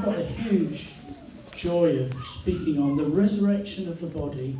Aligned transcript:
I've 0.00 0.06
got 0.06 0.18
a 0.18 0.24
huge 0.24 0.94
joy 1.54 1.98
of 1.98 2.26
speaking 2.26 2.80
on 2.80 2.96
the 2.96 3.04
resurrection 3.04 3.86
of 3.86 4.00
the 4.00 4.06
body 4.06 4.58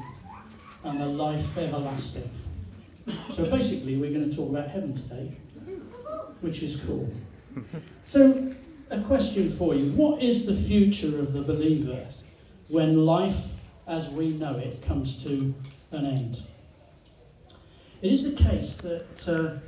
and 0.85 1.01
the 1.01 1.07
life 1.07 1.57
everlasting. 1.57 2.31
So 3.33 3.47
basically, 3.47 3.97
we're 3.97 4.11
going 4.11 4.29
to 4.29 4.37
talk 4.37 4.51
about 4.51 4.69
heaven 4.69 4.95
today, 4.95 5.35
which 6.43 6.63
is 6.63 6.79
cool. 6.83 7.11
So, 8.05 8.55
a 8.91 9.01
question 9.01 9.51
for 9.53 9.75
you 9.75 9.93
What 9.93 10.23
is 10.23 10.45
the 10.45 10.55
future 10.55 11.19
of 11.19 11.33
the 11.33 11.41
believer 11.41 12.07
when 12.69 13.07
life 13.07 13.43
as 13.87 14.11
we 14.11 14.33
know 14.33 14.59
it 14.59 14.87
comes 14.87 15.25
to 15.25 15.55
an 15.91 16.05
end? 16.05 16.43
It 18.03 18.13
is 18.13 18.31
the 18.31 18.37
case 18.37 18.77
that 18.77 19.27
uh, 19.27 19.59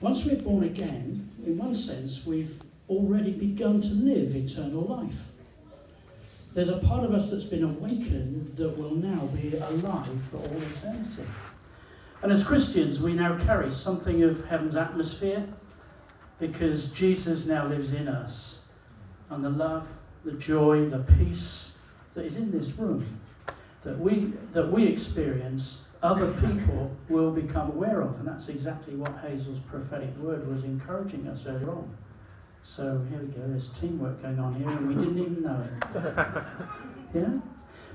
once 0.00 0.24
we're 0.24 0.40
born 0.40 0.64
again, 0.64 1.28
in 1.44 1.58
one 1.58 1.74
sense, 1.74 2.24
we've 2.24 2.61
already 2.88 3.32
begun 3.32 3.80
to 3.80 3.88
live 3.88 4.34
eternal 4.34 4.82
life. 4.82 5.30
There's 6.54 6.68
a 6.68 6.78
part 6.78 7.04
of 7.04 7.14
us 7.14 7.30
that's 7.30 7.44
been 7.44 7.64
awakened 7.64 8.56
that 8.56 8.76
will 8.76 8.94
now 8.94 9.26
be 9.26 9.56
alive 9.56 10.22
for 10.30 10.36
all 10.36 10.56
eternity. 10.56 11.24
And 12.22 12.30
as 12.30 12.44
Christians, 12.44 13.00
we 13.00 13.14
now 13.14 13.42
carry 13.44 13.70
something 13.70 14.22
of 14.22 14.46
heaven's 14.46 14.76
atmosphere 14.76 15.46
because 16.38 16.92
Jesus 16.92 17.46
now 17.46 17.66
lives 17.66 17.94
in 17.94 18.06
us. 18.06 18.60
And 19.30 19.42
the 19.42 19.50
love, 19.50 19.88
the 20.24 20.32
joy, 20.32 20.88
the 20.88 20.98
peace 21.18 21.78
that 22.14 22.26
is 22.26 22.36
in 22.36 22.50
this 22.50 22.70
room 22.78 23.20
that 23.82 23.98
we, 23.98 24.32
that 24.52 24.70
we 24.70 24.86
experience, 24.86 25.84
other 26.02 26.32
people 26.34 26.90
will 27.08 27.30
become 27.30 27.70
aware 27.70 28.00
of. 28.00 28.18
And 28.18 28.28
that's 28.28 28.48
exactly 28.48 28.94
what 28.94 29.12
Hazel's 29.22 29.60
prophetic 29.70 30.16
word 30.18 30.46
was 30.46 30.64
encouraging 30.64 31.26
us 31.28 31.46
earlier 31.46 31.70
on. 31.70 31.96
So 32.64 33.04
here 33.10 33.18
we 33.18 33.26
go, 33.26 33.42
there's 33.46 33.68
teamwork 33.80 34.22
going 34.22 34.38
on 34.38 34.54
here, 34.54 34.68
and 34.68 34.88
we 34.88 34.94
didn't 34.94 35.18
even 35.18 35.42
know 35.42 35.62
it. 35.62 36.44
Yeah? 37.14 37.28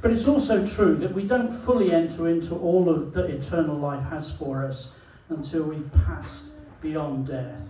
But 0.02 0.12
it's 0.12 0.27
also 0.27 0.67
true 0.67 0.95
that 0.98 1.11
we 1.11 1.23
don't 1.23 1.52
fully 1.52 1.91
enter 1.91 2.28
into 2.28 2.55
all 2.55 2.88
of 2.88 3.14
that 3.14 3.31
eternal 3.31 3.75
life 3.75 4.03
has 4.09 4.31
for 4.31 4.64
us 4.64 4.94
until 5.30 5.64
we've 5.64 5.91
passed 6.06 6.45
beyond 6.81 7.28
death. 7.28 7.67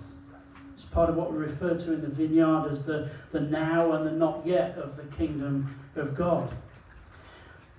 It's 0.76 0.86
part 0.86 1.10
of 1.10 1.16
what 1.16 1.32
we 1.32 1.38
refer 1.38 1.76
to 1.76 1.94
in 1.94 2.02
the 2.02 2.10
vineyard 2.10 2.68
as 2.70 2.86
the, 2.86 3.10
the 3.32 3.40
now 3.40 3.94
and 3.94 4.06
the 4.06 4.12
not 4.12 4.46
yet 4.46 4.78
of 4.78 4.98
the 4.98 5.04
kingdom 5.16 5.74
of 5.96 6.16
God. 6.16 6.54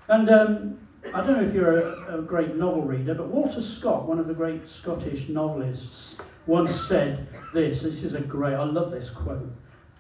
And 0.09 0.31
um, 0.31 0.79
I 1.15 1.21
don't 1.21 1.41
know 1.41 1.47
if 1.47 1.55
you're 1.55 1.77
a, 1.77 2.19
a 2.19 2.23
great 2.23 2.57
novel 2.57 2.83
reader, 2.83 3.15
but 3.15 3.29
Walter 3.29 3.63
Scott, 3.63 4.09
one 4.09 4.19
of 4.19 4.27
the 4.27 4.35
great 4.35 4.69
Scottish 4.69 5.29
novelists, 5.29 6.17
once 6.49 6.89
said 6.89 7.29
this. 7.53 7.83
This 7.83 8.03
is 8.03 8.15
a 8.15 8.21
great, 8.21 8.55
I 8.55 8.65
love 8.65 8.91
this 8.91 9.11
quote. 9.11 9.53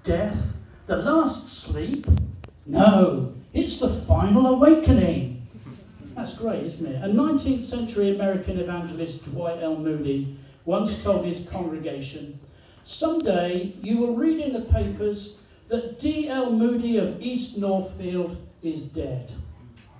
Death, 0.02 0.36
the 0.86 0.96
last 0.96 1.46
sleep? 1.46 2.06
No, 2.66 3.34
it's 3.52 3.78
the 3.78 3.88
final 3.88 4.46
awakening. 4.46 5.46
That's 6.16 6.36
great, 6.36 6.64
isn't 6.64 6.90
it? 6.90 7.04
A 7.04 7.06
19th 7.06 7.62
century 7.62 8.14
American 8.14 8.58
evangelist, 8.58 9.24
Dwight 9.26 9.62
L. 9.62 9.76
Moody, 9.76 10.36
once 10.64 11.02
told 11.02 11.24
his 11.24 11.46
congregation, 11.46 12.40
Someday 12.84 13.74
you 13.82 13.98
will 13.98 14.16
read 14.16 14.40
in 14.40 14.54
the 14.54 14.62
papers 14.62 15.42
that 15.68 16.00
D.L. 16.00 16.50
Moody 16.50 16.96
of 16.96 17.20
East 17.20 17.58
Northfield 17.58 18.38
is 18.62 18.84
dead. 18.84 19.30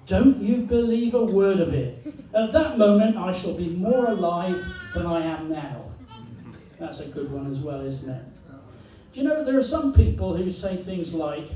Don't 0.07 0.41
you 0.41 0.63
believe 0.63 1.13
a 1.13 1.23
word 1.23 1.61
of 1.61 1.75
it. 1.75 2.03
At 2.35 2.53
that 2.55 2.79
moment, 2.79 3.19
I 3.19 3.39
shall 3.39 3.55
be 3.55 3.69
more 3.69 4.07
alive 4.07 4.65
than 4.95 5.05
I 5.05 5.21
am 5.21 5.51
now. 5.51 5.88
That's 6.79 7.01
a 7.01 7.07
good 7.07 7.31
one 7.31 7.51
as 7.51 7.59
well, 7.59 7.81
isn't 7.81 8.09
it? 8.09 8.25
Do 9.12 9.21
you 9.21 9.29
know, 9.29 9.45
there 9.45 9.57
are 9.57 9.62
some 9.62 9.93
people 9.93 10.37
who 10.37 10.51
say 10.51 10.77
things 10.77 11.12
like, 11.12 11.48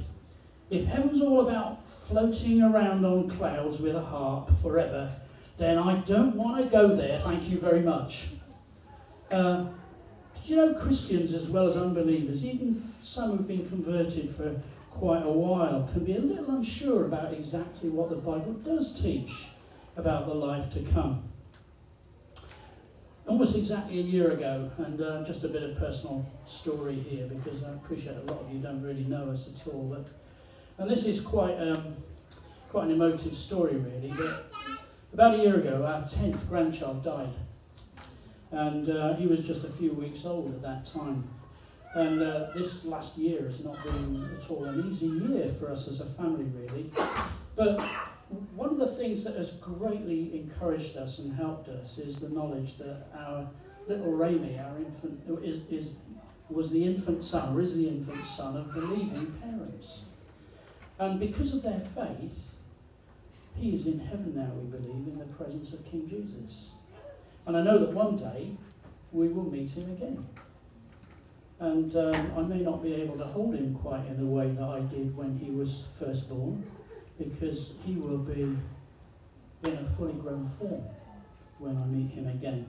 if 0.70 0.86
heaven's 0.86 1.22
all 1.22 1.46
about 1.46 1.86
floating 1.88 2.62
around 2.62 3.04
on 3.04 3.28
clouds 3.28 3.80
with 3.80 3.94
a 3.94 4.00
harp 4.00 4.56
forever, 4.58 5.14
then 5.58 5.78
I 5.78 5.96
don't 6.00 6.34
want 6.34 6.64
to 6.64 6.70
go 6.70 6.96
there, 6.96 7.20
thank 7.20 7.48
you 7.48 7.58
very 7.58 7.82
much. 7.82 8.28
Uh, 9.30 9.66
you 10.44 10.56
know, 10.56 10.74
Christians 10.74 11.34
as 11.34 11.48
well 11.48 11.68
as 11.68 11.76
unbelievers, 11.76 12.44
even 12.44 12.92
some 13.00 13.36
who've 13.36 13.46
been 13.46 13.68
converted 13.68 14.30
for 14.30 14.60
quite 14.90 15.22
a 15.24 15.30
while, 15.30 15.88
can 15.92 16.04
be 16.04 16.16
a 16.16 16.20
little 16.20 16.50
unsure 16.56 17.04
about 17.04 17.32
exactly 17.32 17.90
what 17.90 18.10
the 18.10 18.16
Bible 18.16 18.54
does 18.64 19.00
teach 19.00 19.48
about 19.96 20.26
the 20.26 20.34
life 20.34 20.72
to 20.72 20.82
come 20.82 21.22
almost 23.26 23.56
exactly 23.56 23.98
a 23.98 24.02
year 24.02 24.32
ago, 24.32 24.70
and 24.78 25.00
uh, 25.00 25.24
just 25.24 25.44
a 25.44 25.48
bit 25.48 25.62
of 25.62 25.76
personal 25.76 26.26
story 26.46 26.94
here 26.94 27.26
because 27.26 27.62
I 27.62 27.70
appreciate 27.70 28.16
a 28.16 28.32
lot 28.32 28.42
of 28.42 28.52
you 28.52 28.58
don't 28.60 28.82
really 28.82 29.04
know 29.04 29.30
us 29.30 29.48
at 29.48 29.66
all. 29.72 29.84
But, 29.84 30.06
and 30.82 30.90
this 30.90 31.06
is 31.06 31.20
quite 31.20 31.56
um, 31.58 31.96
quite 32.70 32.86
an 32.86 32.92
emotive 32.92 33.34
story, 33.34 33.76
really. 33.76 34.12
But 34.16 34.52
about 35.12 35.34
a 35.34 35.42
year 35.42 35.56
ago, 35.56 35.86
our 35.88 36.06
tenth 36.06 36.48
grandchild 36.48 37.04
died, 37.04 37.34
and 38.50 38.88
uh, 38.88 39.14
he 39.16 39.26
was 39.26 39.40
just 39.40 39.64
a 39.64 39.70
few 39.70 39.92
weeks 39.92 40.24
old 40.24 40.54
at 40.54 40.62
that 40.62 40.86
time. 40.92 41.28
And 41.94 42.22
uh, 42.22 42.46
this 42.54 42.86
last 42.86 43.18
year 43.18 43.42
has 43.44 43.62
not 43.62 43.82
been 43.84 44.26
at 44.34 44.50
all 44.50 44.64
an 44.64 44.88
easy 44.88 45.08
year 45.08 45.52
for 45.60 45.70
us 45.70 45.88
as 45.88 46.00
a 46.00 46.06
family, 46.06 46.44
really. 46.44 46.90
But 47.54 47.84
one 48.54 48.70
of 48.70 48.78
the 48.78 48.86
things 48.86 49.24
that 49.24 49.36
has 49.36 49.52
greatly 49.52 50.40
encouraged 50.40 50.96
us 50.96 51.18
and 51.18 51.34
helped 51.34 51.68
us 51.68 51.98
is 51.98 52.20
the 52.20 52.28
knowledge 52.28 52.78
that 52.78 53.06
our 53.16 53.48
little 53.86 54.12
Rami, 54.12 54.58
our 54.58 54.76
infant, 54.78 55.20
is, 55.44 55.60
is, 55.70 55.94
was 56.48 56.70
the 56.70 56.84
infant 56.84 57.24
son, 57.24 57.54
or 57.54 57.60
is 57.60 57.76
the 57.76 57.88
infant 57.88 58.24
son 58.24 58.56
of 58.56 58.72
believing 58.72 59.32
parents. 59.42 60.04
And 60.98 61.18
because 61.18 61.54
of 61.54 61.62
their 61.62 61.80
faith, 61.80 62.54
he 63.56 63.74
is 63.74 63.86
in 63.86 63.98
heaven 63.98 64.34
now, 64.34 64.50
we 64.54 64.70
believe, 64.70 65.08
in 65.08 65.18
the 65.18 65.24
presence 65.24 65.72
of 65.72 65.84
King 65.84 66.08
Jesus. 66.08 66.70
And 67.46 67.56
I 67.56 67.62
know 67.62 67.78
that 67.78 67.92
one 67.92 68.16
day 68.16 68.56
we 69.10 69.28
will 69.28 69.50
meet 69.50 69.70
him 69.70 69.90
again. 69.90 70.26
And 71.58 71.94
um, 71.96 72.32
I 72.36 72.42
may 72.42 72.60
not 72.60 72.82
be 72.82 72.94
able 72.94 73.18
to 73.18 73.24
hold 73.24 73.54
him 73.54 73.74
quite 73.74 74.06
in 74.06 74.16
the 74.16 74.26
way 74.26 74.48
that 74.48 74.64
I 74.64 74.80
did 74.80 75.16
when 75.16 75.38
he 75.38 75.50
was 75.50 75.84
first 75.98 76.28
born 76.28 76.64
because 77.24 77.72
he 77.84 77.94
will 77.94 78.18
be 78.18 78.42
in 79.64 79.72
a 79.72 79.84
fully 79.84 80.14
grown 80.14 80.46
form 80.46 80.82
when 81.58 81.76
I 81.76 81.86
meet 81.86 82.10
him 82.12 82.28
again. 82.28 82.66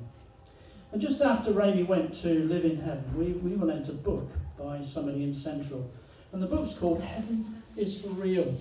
And 0.91 1.01
just 1.01 1.21
after 1.21 1.51
Ravi 1.51 1.83
went 1.83 2.13
to 2.21 2.45
live 2.45 2.65
in 2.65 2.79
heaven, 2.79 3.03
we, 3.17 3.31
we 3.33 3.55
were 3.55 3.65
lent 3.65 3.89
a 3.89 3.93
book 3.93 4.29
by 4.57 4.83
somebody 4.83 5.23
in 5.23 5.33
Central. 5.33 5.89
And 6.31 6.41
the 6.41 6.47
book's 6.47 6.73
called 6.73 7.01
Heaven 7.01 7.63
is 7.77 7.99
for 7.99 8.09
Real. 8.09 8.55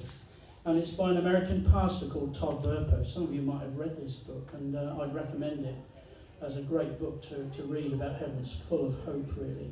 And 0.64 0.78
it's 0.78 0.92
by 0.92 1.10
an 1.10 1.18
American 1.18 1.70
pastor 1.70 2.06
called 2.06 2.34
Todd 2.34 2.64
Burpo. 2.64 3.04
Some 3.04 3.24
of 3.24 3.34
you 3.34 3.42
might 3.42 3.60
have 3.60 3.76
read 3.76 4.02
this 4.02 4.14
book, 4.14 4.48
and 4.54 4.76
uh, 4.76 4.96
I'd 5.00 5.14
recommend 5.14 5.66
it 5.66 5.74
as 6.40 6.56
a 6.56 6.62
great 6.62 6.98
book 6.98 7.22
to, 7.28 7.50
to 7.56 7.62
read 7.64 7.92
about 7.92 8.12
heaven. 8.12 8.38
It's 8.40 8.54
full 8.68 8.86
of 8.86 8.94
hope, 9.04 9.30
really. 9.36 9.70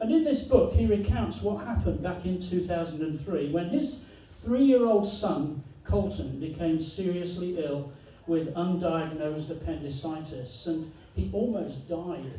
And 0.00 0.12
in 0.12 0.24
this 0.24 0.44
book, 0.44 0.72
he 0.72 0.86
recounts 0.86 1.40
what 1.40 1.64
happened 1.64 2.02
back 2.02 2.24
in 2.26 2.42
2003 2.42 3.50
when 3.52 3.70
his 3.70 4.04
three 4.44 4.64
year 4.64 4.86
old 4.86 5.08
son, 5.08 5.62
Colton, 5.84 6.38
became 6.38 6.80
seriously 6.80 7.58
ill 7.58 7.92
with 8.26 8.54
undiagnosed 8.54 9.50
appendicitis 9.50 10.66
and 10.66 10.92
he 11.14 11.30
almost 11.32 11.88
died 11.88 12.32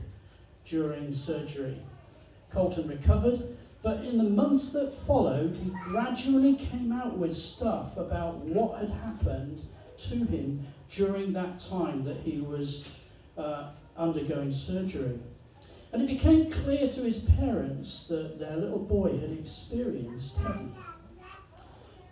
during 0.67 1.13
surgery. 1.13 1.77
Colton 2.51 2.87
recovered, 2.87 3.57
but 3.81 4.03
in 4.03 4.17
the 4.17 4.23
months 4.23 4.71
that 4.71 4.93
followed, 4.93 5.55
he 5.55 5.69
gradually 5.69 6.55
came 6.55 6.91
out 6.91 7.17
with 7.17 7.35
stuff 7.35 7.97
about 7.97 8.37
what 8.37 8.79
had 8.79 8.89
happened 8.89 9.61
to 9.97 10.15
him 10.15 10.65
during 10.91 11.33
that 11.33 11.59
time 11.59 12.03
that 12.03 12.17
he 12.17 12.39
was 12.41 12.91
uh, 13.37 13.69
undergoing 13.97 14.51
surgery. 14.51 15.19
And 15.91 16.01
it 16.01 16.07
became 16.07 16.51
clear 16.51 16.89
to 16.89 17.01
his 17.01 17.19
parents 17.19 18.07
that 18.07 18.39
their 18.39 18.57
little 18.57 18.79
boy 18.79 19.17
had 19.19 19.31
experienced. 19.31 20.35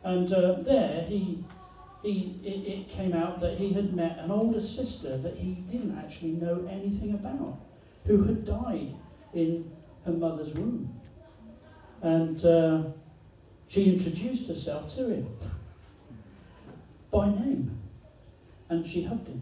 And 0.03 0.31
uh, 0.33 0.55
there, 0.61 1.05
he, 1.07 1.43
he, 2.01 2.39
it, 2.43 2.67
it 2.67 2.89
came 2.89 3.13
out 3.13 3.39
that 3.39 3.57
he 3.57 3.71
had 3.71 3.93
met 3.93 4.19
an 4.19 4.31
older 4.31 4.59
sister 4.59 5.17
that 5.17 5.37
he 5.37 5.53
didn't 5.71 5.97
actually 5.97 6.31
know 6.31 6.67
anything 6.69 7.13
about, 7.13 7.59
who 8.05 8.23
had 8.23 8.45
died 8.45 8.95
in 9.33 9.71
her 10.05 10.11
mother's 10.11 10.53
womb. 10.53 10.99
And 12.01 12.43
uh, 12.43 12.83
she 13.69 13.93
introduced 13.93 14.49
herself 14.49 14.93
to 14.95 15.09
him 15.09 15.27
by 17.09 17.29
name, 17.29 17.79
and 18.67 18.85
she 18.85 19.03
hugged 19.03 19.27
him. 19.27 19.41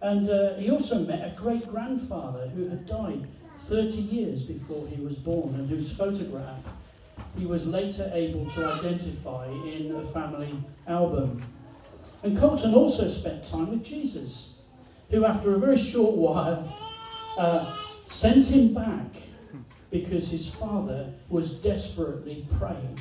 And 0.00 0.30
uh, 0.30 0.54
he 0.54 0.70
also 0.70 1.00
met 1.00 1.26
a 1.26 1.36
great 1.36 1.66
grandfather 1.68 2.46
who 2.48 2.68
had 2.68 2.86
died 2.86 3.26
30 3.62 3.96
years 3.96 4.44
before 4.44 4.86
he 4.86 5.02
was 5.02 5.16
born, 5.16 5.54
and 5.56 5.68
whose 5.68 5.90
photograph 5.90 6.62
he 7.38 7.46
was 7.46 7.66
later 7.66 8.10
able 8.12 8.50
to 8.50 8.66
identify 8.66 9.46
in 9.46 9.94
a 9.94 10.04
family 10.08 10.52
album. 10.86 11.42
And 12.22 12.36
Colton 12.36 12.74
also 12.74 13.08
spent 13.08 13.44
time 13.44 13.70
with 13.70 13.84
Jesus, 13.84 14.58
who, 15.10 15.24
after 15.24 15.54
a 15.54 15.58
very 15.58 15.78
short 15.78 16.16
while, 16.16 16.76
uh, 17.38 17.76
sent 18.06 18.46
him 18.46 18.74
back 18.74 19.22
because 19.90 20.30
his 20.30 20.52
father 20.52 21.12
was 21.28 21.56
desperately 21.56 22.44
praying 22.58 22.98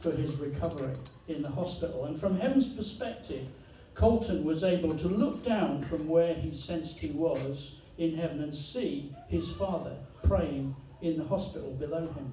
for 0.00 0.12
his 0.12 0.34
recovery 0.36 0.94
in 1.28 1.42
the 1.42 1.50
hospital. 1.50 2.06
And 2.06 2.18
from 2.18 2.38
heaven's 2.38 2.72
perspective, 2.72 3.46
Colton 3.94 4.44
was 4.44 4.62
able 4.62 4.96
to 4.96 5.08
look 5.08 5.44
down 5.44 5.82
from 5.82 6.08
where 6.08 6.34
he 6.34 6.54
sensed 6.54 6.98
he 6.98 7.10
was 7.10 7.80
in 7.98 8.16
heaven 8.16 8.42
and 8.42 8.54
see 8.54 9.14
his 9.28 9.50
father 9.52 9.96
praying 10.22 10.74
in 11.02 11.18
the 11.18 11.24
hospital 11.24 11.72
below 11.72 12.06
him. 12.12 12.32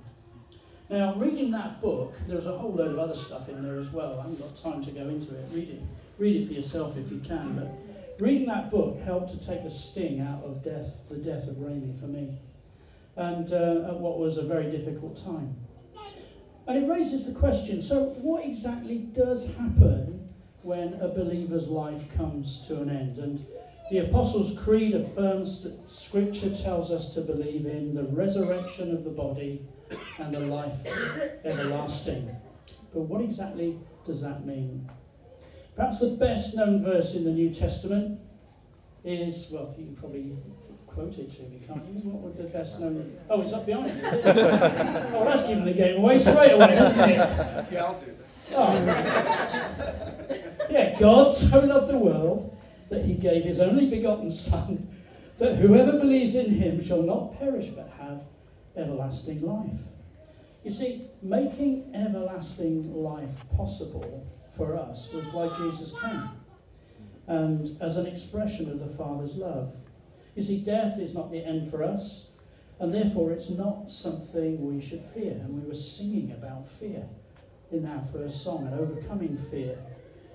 Now, 0.89 1.15
reading 1.15 1.51
that 1.51 1.81
book, 1.81 2.15
there's 2.27 2.45
a 2.45 2.57
whole 2.57 2.71
load 2.71 2.91
of 2.91 2.99
other 2.99 3.15
stuff 3.15 3.49
in 3.49 3.61
there 3.61 3.77
as 3.77 3.89
well. 3.91 4.19
I 4.19 4.21
haven't 4.21 4.39
got 4.39 4.55
time 4.63 4.83
to 4.85 4.91
go 4.91 5.09
into 5.09 5.35
it. 5.35 5.45
Read 5.51 5.69
it, 5.69 5.81
read 6.17 6.41
it 6.41 6.47
for 6.47 6.53
yourself 6.53 6.97
if 6.97 7.11
you 7.11 7.19
can. 7.19 7.55
But 7.55 8.23
reading 8.23 8.47
that 8.47 8.71
book 8.71 9.01
helped 9.01 9.31
to 9.31 9.45
take 9.45 9.63
the 9.63 9.69
sting 9.69 10.21
out 10.21 10.43
of 10.45 10.63
death, 10.63 10.87
the 11.09 11.17
death 11.17 11.45
of 11.49 11.55
Raimi 11.55 11.99
for 11.99 12.07
me, 12.07 12.37
and 13.17 13.51
uh, 13.51 13.89
at 13.89 13.99
what 13.99 14.17
was 14.17 14.37
a 14.37 14.43
very 14.43 14.71
difficult 14.71 15.21
time. 15.21 15.55
And 16.67 16.83
it 16.83 16.87
raises 16.87 17.25
the 17.25 17.37
question: 17.37 17.81
so, 17.81 18.15
what 18.21 18.45
exactly 18.45 18.99
does 18.99 19.53
happen 19.55 20.29
when 20.61 20.93
a 21.01 21.09
believer's 21.09 21.67
life 21.67 22.03
comes 22.15 22.65
to 22.67 22.81
an 22.81 22.89
end? 22.89 23.17
And 23.17 23.45
the 23.91 23.99
Apostles' 23.99 24.57
Creed 24.57 24.95
affirms 24.95 25.63
that 25.63 25.89
Scripture 25.89 26.55
tells 26.55 26.91
us 26.91 27.13
to 27.13 27.21
believe 27.21 27.65
in 27.65 27.93
the 27.93 28.03
resurrection 28.03 28.93
of 28.95 29.03
the 29.03 29.09
body 29.09 29.65
and 30.19 30.33
the 30.33 30.39
life 30.39 30.85
everlasting. 31.45 32.35
But 32.93 33.01
what 33.01 33.21
exactly 33.21 33.79
does 34.05 34.21
that 34.21 34.45
mean? 34.45 34.89
Perhaps 35.75 35.99
the 35.99 36.09
best 36.11 36.55
known 36.55 36.83
verse 36.83 37.13
in 37.15 37.23
the 37.23 37.31
New 37.31 37.53
Testament 37.53 38.19
is, 39.03 39.47
well, 39.51 39.73
you 39.77 39.85
can 39.85 39.95
probably 39.95 40.35
quote 40.87 41.17
it 41.19 41.31
to 41.35 41.43
me, 41.43 41.61
can't 41.65 41.85
you? 41.85 42.09
What 42.09 42.23
would 42.23 42.37
the 42.37 42.45
best 42.45 42.79
known? 42.79 43.15
Oh, 43.29 43.41
it's 43.41 43.53
up 43.53 43.65
behind 43.65 43.89
you. 43.89 44.01
oh, 44.03 45.23
that's 45.25 45.47
giving 45.47 45.65
the 45.65 45.73
game 45.73 45.97
away 45.97 46.17
straight 46.17 46.53
away, 46.53 46.77
isn't 46.77 46.99
it? 46.99 47.17
Yeah, 47.71 47.85
I'll 47.85 47.99
do 47.99 48.05
that. 48.07 48.25
Oh. 48.55 49.87
Yeah, 50.69 50.99
God 50.99 51.31
so 51.31 51.59
loved 51.59 51.89
the 51.89 51.97
world 51.97 52.57
that 52.89 53.05
he 53.05 53.13
gave 53.13 53.43
his 53.43 53.59
only 53.59 53.89
begotten 53.89 54.31
Son, 54.31 54.87
that 55.37 55.57
whoever 55.57 55.93
believes 55.93 56.35
in 56.35 56.55
him 56.55 56.83
shall 56.83 57.03
not 57.03 57.37
perish 57.37 57.67
but 57.67 57.91
have 57.99 58.23
everlasting 58.77 59.41
life. 59.41 59.81
You 60.63 60.71
see, 60.71 61.07
making 61.21 61.93
everlasting 61.95 62.93
life 62.93 63.49
possible 63.55 64.27
for 64.55 64.75
us 64.77 65.11
was 65.13 65.25
why 65.27 65.49
Jesus 65.57 65.93
came, 65.99 66.29
and 67.27 67.81
as 67.81 67.97
an 67.97 68.05
expression 68.05 68.69
of 68.69 68.79
the 68.79 68.87
Father's 68.87 69.35
love. 69.35 69.73
You 70.35 70.43
see, 70.43 70.59
death 70.59 70.99
is 70.99 71.13
not 71.13 71.31
the 71.31 71.43
end 71.43 71.71
for 71.71 71.83
us, 71.83 72.31
and 72.79 72.93
therefore 72.93 73.31
it's 73.31 73.49
not 73.49 73.89
something 73.89 74.65
we 74.65 74.81
should 74.81 75.01
fear. 75.01 75.31
And 75.31 75.61
we 75.61 75.67
were 75.67 75.75
singing 75.75 76.31
about 76.31 76.67
fear 76.67 77.07
in 77.71 77.85
our 77.85 78.03
first 78.03 78.43
song 78.43 78.67
and 78.67 78.79
overcoming 78.79 79.35
fear, 79.35 79.77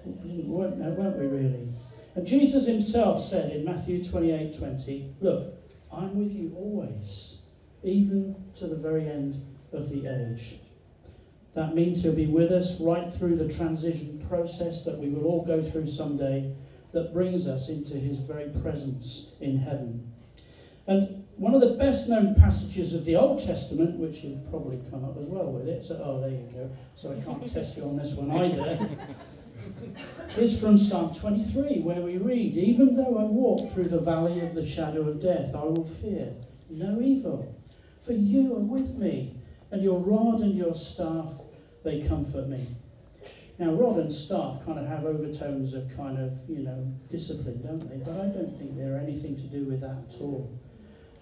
weren't, 0.05 0.77
weren't 0.77 1.19
we 1.19 1.27
really? 1.27 1.69
And 2.15 2.27
Jesus 2.27 2.67
himself 2.67 3.25
said 3.25 3.53
in 3.53 3.65
Matthew 3.65 4.05
28 4.05 4.59
20, 4.59 5.15
Look, 5.21 5.55
I'm 5.91 6.19
with 6.19 6.33
you 6.33 6.55
always, 6.57 7.39
even 7.83 8.35
to 8.59 8.67
the 8.67 8.77
very 8.77 9.09
end 9.09 9.45
of 9.73 9.91
the 9.91 10.07
age. 10.07 10.59
That 11.55 11.75
means 11.75 12.03
he'll 12.03 12.15
be 12.15 12.27
with 12.27 12.51
us 12.51 12.81
right 12.81 13.13
through 13.13 13.37
the 13.37 13.53
transition 13.53 14.25
process 14.29 14.85
that 14.85 14.99
we 14.99 15.09
will 15.09 15.27
all 15.27 15.45
go 15.45 15.63
through 15.63 15.87
someday 15.87 16.55
that 16.93 17.13
brings 17.13 17.47
us 17.47 17.69
into 17.69 17.95
his 17.95 18.19
very 18.19 18.49
presence 18.63 19.33
in 19.41 19.59
heaven. 19.59 20.13
And 20.87 21.25
one 21.37 21.55
of 21.55 21.61
the 21.61 21.75
best 21.75 22.09
known 22.09 22.35
passages 22.35 22.95
of 22.95 23.05
the 23.05 23.17
Old 23.17 23.45
Testament, 23.45 23.99
which 23.99 24.19
you'll 24.19 24.39
probably 24.51 24.81
come 24.91 25.05
up 25.05 25.17
as 25.19 25.25
well 25.25 25.51
with 25.51 25.69
it, 25.69 25.85
so 25.85 26.01
oh, 26.05 26.21
there 26.21 26.31
you 26.31 26.49
go. 26.53 26.71
So 26.95 27.13
I 27.13 27.21
can't 27.21 27.53
test 27.53 27.77
you 27.77 27.85
on 27.85 27.97
this 27.97 28.15
one 28.15 28.31
either. 28.31 28.79
is 30.37 30.61
from 30.61 30.79
Psalm 30.79 31.15
23, 31.15 31.81
where 31.81 32.01
we 32.01 32.19
read, 32.19 32.57
Even 32.57 32.97
though 32.97 33.19
I 33.19 33.25
walk 33.25 33.73
through 33.73 33.89
the 33.89 34.01
valley 34.01 34.41
of 34.41 34.55
the 34.55 34.67
shadow 34.67 35.09
of 35.09 35.23
death, 35.23 35.55
I 35.55 35.65
will 35.65 35.87
fear 35.87 36.33
no 36.71 37.01
evil, 37.01 37.55
for 38.05 38.13
you 38.13 38.55
are 38.55 38.61
with 38.61 38.97
me, 38.97 39.37
and 39.71 39.83
your 39.83 39.99
rod 39.99 40.41
and 40.41 40.55
your 40.55 40.75
staff, 40.75 41.31
they 41.85 42.03
comfort 42.03 42.49
me. 42.49 42.67
Now, 43.59 43.73
rod 43.73 43.99
and 43.99 44.13
staff 44.13 44.65
kind 44.65 44.79
of 44.79 44.87
have 44.87 45.05
overtones 45.05 45.75
of 45.75 45.95
kind 45.97 46.19
of, 46.19 46.33
you 46.49 46.59
know, 46.59 46.93
discipline, 47.11 47.63
don't 47.63 47.89
they? 47.89 47.97
But 47.97 48.21
I 48.21 48.27
don't 48.27 48.57
think 48.57 48.77
they're 48.77 48.99
anything 48.99 49.37
to 49.37 49.43
do 49.43 49.65
with 49.65 49.81
that 49.83 50.15
at 50.15 50.21
all. 50.21 50.59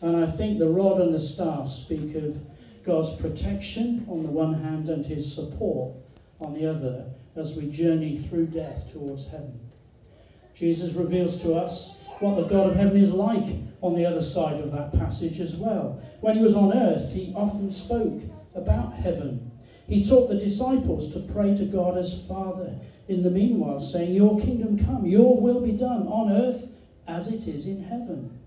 And 0.00 0.17
I 0.17 0.31
think 0.31 0.59
the 0.59 0.69
rod 0.69 1.00
and 1.00 1.15
the 1.15 1.21
staff 1.21 1.69
speak 1.69 2.15
of 2.15 2.38
God's 2.85 3.15
protection 3.17 4.06
on 4.09 4.23
the 4.23 4.31
one 4.31 4.62
hand 4.62 4.88
and 4.88 5.05
his 5.05 5.32
support 5.35 5.94
on 6.41 6.55
the 6.55 6.67
other 6.67 7.05
as 7.37 7.55
we 7.55 7.71
journey 7.71 8.17
through 8.17 8.47
death 8.47 8.91
towards 8.93 9.29
heaven. 9.29 9.61
Jesus 10.55 10.94
reveals 10.94 11.41
to 11.43 11.55
us 11.55 11.97
what 12.21 12.37
the 12.37 12.49
God 12.49 12.71
of 12.71 12.77
heaven 12.77 12.97
is 12.97 13.12
like 13.12 13.55
on 13.82 13.94
the 13.94 14.05
other 14.05 14.23
side 14.23 14.61
of 14.61 14.73
that 14.73 14.93
passage 14.93 15.41
as 15.41 15.56
well. 15.56 16.03
When 16.21 16.37
he 16.37 16.43
was 16.43 16.55
on 16.55 16.77
earth, 16.77 17.12
he 17.12 17.32
often 17.35 17.71
spoke 17.71 18.23
about 18.55 18.94
heaven. 18.94 19.50
He 19.88 20.05
taught 20.05 20.29
the 20.29 20.38
disciples 20.38 21.12
to 21.12 21.21
pray 21.21 21.55
to 21.56 21.65
God 21.65 21.99
as 21.99 22.27
Father 22.27 22.75
in 23.09 23.23
the 23.23 23.31
meanwhile, 23.31 23.81
saying, 23.81 24.15
Your 24.15 24.38
kingdom 24.38 24.79
come, 24.79 25.05
your 25.05 25.41
will 25.41 25.61
be 25.61 25.73
done 25.73 26.06
on 26.06 26.31
earth 26.31 26.71
as 27.09 27.29
it 27.29 27.49
is 27.49 27.67
in 27.67 27.82
heaven. 27.82 28.38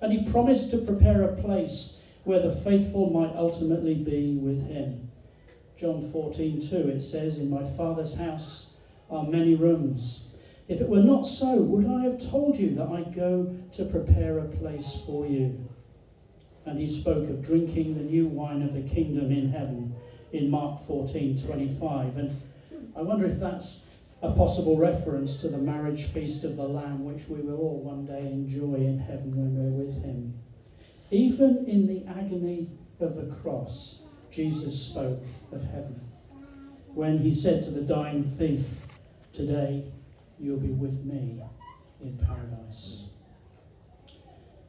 And 0.00 0.12
he 0.12 0.30
promised 0.30 0.70
to 0.72 0.78
prepare 0.78 1.22
a 1.22 1.40
place 1.40 1.96
where 2.24 2.40
the 2.40 2.54
faithful 2.54 3.10
might 3.10 3.34
ultimately 3.34 3.94
be 3.94 4.36
with 4.36 4.68
him. 4.68 5.10
John 5.78 6.00
14, 6.00 6.68
2, 6.68 6.76
it 6.88 7.00
says, 7.00 7.38
In 7.38 7.50
my 7.50 7.64
Father's 7.64 8.16
house 8.16 8.70
are 9.10 9.24
many 9.24 9.54
rooms. 9.54 10.23
If 10.66 10.80
it 10.80 10.88
were 10.88 11.02
not 11.02 11.26
so, 11.26 11.56
would 11.56 11.86
I 11.86 12.04
have 12.04 12.30
told 12.30 12.56
you 12.56 12.74
that 12.74 12.88
I 12.88 13.02
go 13.02 13.54
to 13.74 13.84
prepare 13.84 14.38
a 14.38 14.44
place 14.44 14.98
for 15.04 15.26
you? 15.26 15.68
And 16.64 16.78
he 16.78 16.86
spoke 16.86 17.28
of 17.28 17.44
drinking 17.44 17.94
the 17.94 18.04
new 18.04 18.26
wine 18.26 18.62
of 18.62 18.72
the 18.72 18.82
kingdom 18.82 19.30
in 19.30 19.50
heaven 19.50 19.94
in 20.32 20.50
Mark 20.50 20.80
14, 20.80 21.42
25. 21.46 22.16
And 22.16 22.40
I 22.96 23.02
wonder 23.02 23.26
if 23.26 23.38
that's 23.38 23.84
a 24.22 24.32
possible 24.32 24.78
reference 24.78 25.40
to 25.42 25.48
the 25.48 25.58
marriage 25.58 26.04
feast 26.04 26.44
of 26.44 26.56
the 26.56 26.62
Lamb, 26.62 27.04
which 27.04 27.28
we 27.28 27.40
will 27.40 27.58
all 27.58 27.82
one 27.82 28.06
day 28.06 28.20
enjoy 28.20 28.76
in 28.76 28.98
heaven 28.98 29.36
when 29.36 29.54
we're 29.54 29.84
with 29.84 30.02
him. 30.02 30.32
Even 31.10 31.66
in 31.66 31.86
the 31.86 32.06
agony 32.10 32.70
of 33.00 33.16
the 33.16 33.34
cross, 33.34 34.00
Jesus 34.32 34.82
spoke 34.82 35.22
of 35.52 35.62
heaven. 35.62 36.00
When 36.94 37.18
he 37.18 37.34
said 37.34 37.62
to 37.64 37.70
the 37.70 37.82
dying 37.82 38.24
thief, 38.24 38.86
Today 39.34 39.84
you'll 40.38 40.58
be 40.58 40.68
with 40.68 41.04
me 41.04 41.40
in 42.00 42.18
paradise. 42.18 43.04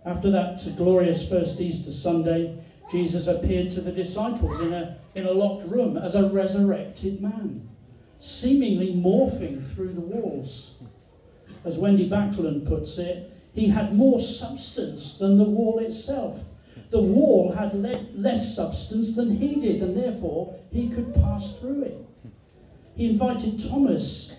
After 0.05 0.29
that 0.31 0.61
glorious 0.77 1.27
first 1.27 1.59
Easter 1.59 1.91
Sunday, 1.91 2.57
Jesus 2.91 3.27
appeared 3.27 3.71
to 3.71 3.81
the 3.81 3.91
disciples 3.91 4.59
in 4.59 4.71
a, 4.71 4.97
in 5.15 5.25
a 5.25 5.31
locked 5.31 5.67
room 5.67 5.97
as 5.97 6.13
a 6.13 6.29
resurrected 6.29 7.21
man, 7.21 7.67
seemingly 8.19 8.93
morphing 8.93 9.65
through 9.73 9.93
the 9.93 10.01
walls. 10.01 10.75
As 11.63 11.77
Wendy 11.77 12.07
Backlund 12.07 12.67
puts 12.67 12.99
it, 12.99 13.31
he 13.53 13.67
had 13.67 13.95
more 13.95 14.19
substance 14.19 15.17
than 15.17 15.37
the 15.37 15.43
wall 15.43 15.79
itself. 15.79 16.39
The 16.91 17.01
wall 17.01 17.51
had 17.53 17.73
le- 17.73 18.05
less 18.13 18.55
substance 18.55 19.15
than 19.15 19.37
he 19.37 19.55
did, 19.55 19.81
and 19.81 19.97
therefore 19.97 20.55
he 20.71 20.89
could 20.89 21.15
pass 21.15 21.57
through 21.57 21.83
it. 21.83 22.05
He 22.95 23.09
invited 23.09 23.67
Thomas 23.67 24.35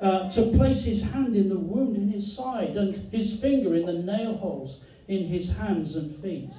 uh, 0.00 0.30
to 0.30 0.50
place 0.56 0.84
his 0.84 1.02
hand 1.10 1.36
in 1.36 1.48
the 1.48 1.58
wound 1.58 1.96
in 1.96 2.08
his 2.08 2.34
side 2.34 2.76
and 2.76 2.96
his 3.12 3.38
finger 3.38 3.74
in 3.74 3.86
the 3.86 3.92
nail 3.92 4.36
holes 4.36 4.80
in 5.08 5.26
his 5.26 5.56
hands 5.56 5.96
and 5.96 6.14
feet. 6.16 6.52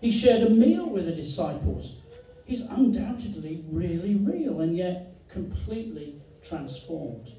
He 0.00 0.12
shared 0.12 0.42
a 0.42 0.50
meal 0.50 0.88
with 0.88 1.06
the 1.06 1.12
disciples. 1.12 1.98
He's 2.44 2.60
undoubtedly 2.60 3.64
really 3.70 4.16
real 4.16 4.60
and 4.60 4.76
yet 4.76 5.14
completely 5.28 6.20
transformed. 6.46 7.32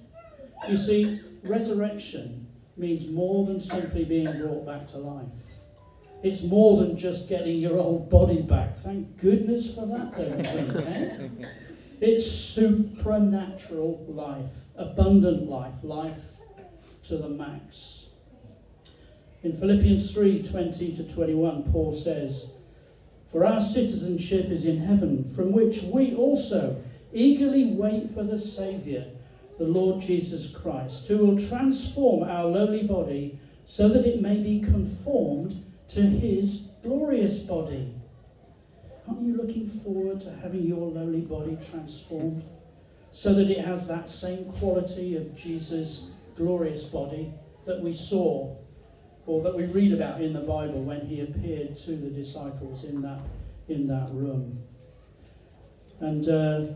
You 0.68 0.78
see, 0.78 1.22
resurrection 1.44 2.48
means 2.78 3.08
more 3.08 3.46
than 3.46 3.60
simply 3.60 4.04
being 4.04 4.40
brought 4.40 4.66
back 4.66 4.88
to 4.90 4.98
life. 4.98 5.26
It's 6.24 6.42
more 6.42 6.78
than 6.78 6.98
just 6.98 7.30
getting 7.30 7.58
your 7.58 7.78
old 7.78 8.10
body 8.10 8.42
back. 8.42 8.78
Thank 8.80 9.18
goodness 9.18 9.76
for 9.76 9.86
that, 9.86 10.16
don't 10.16 10.38
you 10.40 10.82
think? 10.82 11.42
Eh? 11.42 11.48
It's 12.02 12.30
supernatural 12.30 14.06
life, 14.10 14.52
abundant 14.78 15.50
life, 15.50 15.76
life 15.84 16.36
to 17.04 17.18
the 17.18 17.30
max. 17.30 18.06
In 19.44 19.54
Philippians 19.54 20.12
3 20.12 20.44
20 20.44 20.96
to 20.96 21.04
21, 21.14 21.72
Paul 21.72 21.94
says, 21.94 22.52
For 23.28 23.46
our 23.46 23.62
citizenship 23.62 24.48
is 24.48 24.66
in 24.66 24.80
heaven, 24.80 25.24
from 25.24 25.52
which 25.52 25.84
we 25.84 26.16
also 26.16 26.82
eagerly 27.14 27.74
wait 27.74 28.10
for 28.10 28.24
the 28.24 28.40
Saviour, 28.40 29.06
the 29.58 29.66
Lord 29.66 30.02
Jesus 30.02 30.52
Christ, 30.52 31.08
who 31.08 31.18
will 31.20 31.48
transform 31.48 32.24
our 32.24 32.46
lowly 32.46 32.84
body 32.84 33.40
so 33.66 33.88
that 33.90 34.06
it 34.06 34.22
may 34.22 34.38
be 34.38 34.60
conformed 34.62 35.64
to 35.90 36.02
his 36.02 36.68
glorious 36.84 37.40
body. 37.40 37.94
Aren't 39.08 39.22
you 39.22 39.38
looking 39.38 39.68
forward 39.68 40.20
to 40.22 40.36
having 40.36 40.66
your 40.66 40.90
lowly 40.90 41.22
body 41.22 41.58
transformed 41.70 42.44
so 43.16 43.34
that 43.34 43.50
it 43.50 43.64
has 43.64 43.88
that 43.88 44.10
same 44.10 44.44
quality 44.60 45.16
of 45.16 45.38
Jesus' 45.38 46.12
glorious 46.36 46.84
body 46.84 47.34
that 47.66 47.80
we 47.80 47.94
saw 47.94 48.54
or 49.26 49.42
that 49.42 49.56
we 49.56 49.64
read 49.68 49.94
about 49.94 50.20
in 50.20 50.34
the 50.34 50.42
Bible 50.42 50.84
when 50.84 51.00
he 51.00 51.22
appeared 51.22 51.78
to 51.78 51.92
the 51.92 52.10
disciples 52.10 52.84
in 52.84 53.02
that, 53.02 53.22
in 53.70 53.88
that 53.88 54.10
room? 54.12 54.62
And 56.02 56.28
uh, 56.28 56.74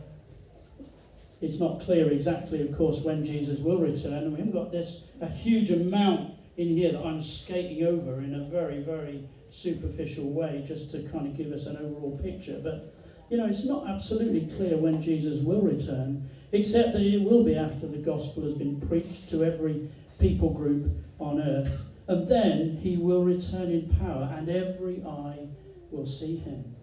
it's 1.42 1.60
not 1.60 1.82
clear 1.82 2.10
exactly, 2.10 2.62
of 2.66 2.76
course, 2.78 3.02
when 3.02 3.26
Jesus 3.26 3.60
will 3.60 3.80
return. 3.80 4.14
And 4.14 4.32
we 4.32 4.38
haven't 4.38 4.54
got 4.54 4.72
this 4.72 5.04
a 5.20 5.28
huge 5.28 5.72
amount 5.72 6.36
in 6.56 6.70
here 6.70 6.94
that 6.94 7.06
I'm 7.06 7.22
skating 7.22 7.86
over 7.86 8.22
in 8.22 8.34
a 8.34 8.46
very, 8.46 8.80
very 8.80 9.28
superficial 9.50 10.30
way 10.30 10.64
just 10.66 10.90
to 10.92 11.04
kind 11.10 11.28
of 11.28 11.36
give 11.36 11.52
us 11.52 11.66
an 11.66 11.76
overall 11.76 12.18
picture. 12.24 12.62
But, 12.64 12.96
you 13.30 13.38
know, 13.38 13.46
it's 13.46 13.66
not 13.66 13.88
absolutely 13.88 14.48
clear 14.58 14.78
when 14.78 15.02
Jesus 15.02 15.40
will 15.40 15.62
return, 15.62 16.30
except 16.52 16.94
that 16.94 17.02
it 17.02 17.22
will 17.22 17.44
be 17.44 17.56
after 17.56 17.88
the 17.88 17.98
gospel 17.98 18.44
has 18.44 18.54
been 18.54 18.82
preached 18.82 19.30
to 19.30 19.44
every 19.44 19.88
people 20.20 20.50
group 20.50 20.92
on 21.20 21.40
earth. 21.40 21.82
And 22.08 22.28
then 22.28 22.80
he 22.82 22.98
will 22.98 23.24
return 23.24 23.70
in 23.70 23.96
power, 24.00 24.34
and 24.36 24.50
every 24.50 25.04
eye 25.06 25.48
will 25.92 26.08
see 26.08 26.38
him. 26.38 26.76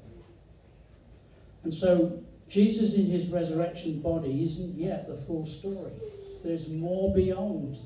And 1.65 1.75
so, 1.75 2.23
Jesus 2.49 2.95
in 2.95 3.07
his 3.07 3.27
resurrection 3.27 4.01
body 4.01 4.45
isn't 4.45 4.77
yet 4.77 5.09
the 5.09 5.17
full 5.17 5.47
story. 5.47 5.91
There's 6.45 6.69
more 6.69 7.13
beyond 7.13 7.79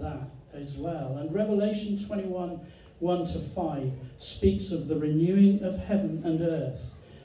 that 0.00 0.28
as 0.52 0.76
well. 0.76 1.18
And 1.18 1.32
Revelation 1.32 2.04
21 2.04 2.60
1 2.98 3.26
to 3.26 3.38
5 3.38 3.92
speaks 4.18 4.72
of 4.72 4.88
the 4.88 4.96
renewing 4.96 5.62
of 5.62 5.78
heaven 5.78 6.20
and 6.24 6.40
earth 6.40 6.80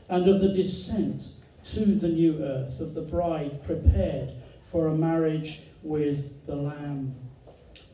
and 0.10 0.28
of 0.28 0.42
the 0.42 0.50
descent 0.50 1.24
to 1.66 1.86
the 1.86 2.08
new 2.08 2.44
earth, 2.44 2.80
of 2.80 2.94
the 2.94 3.02
bride 3.02 3.64
prepared 3.64 4.32
for 4.66 4.88
a 4.88 4.96
marriage 4.96 5.62
with 5.82 6.46
the 6.46 6.56
Lamb. 6.56 7.16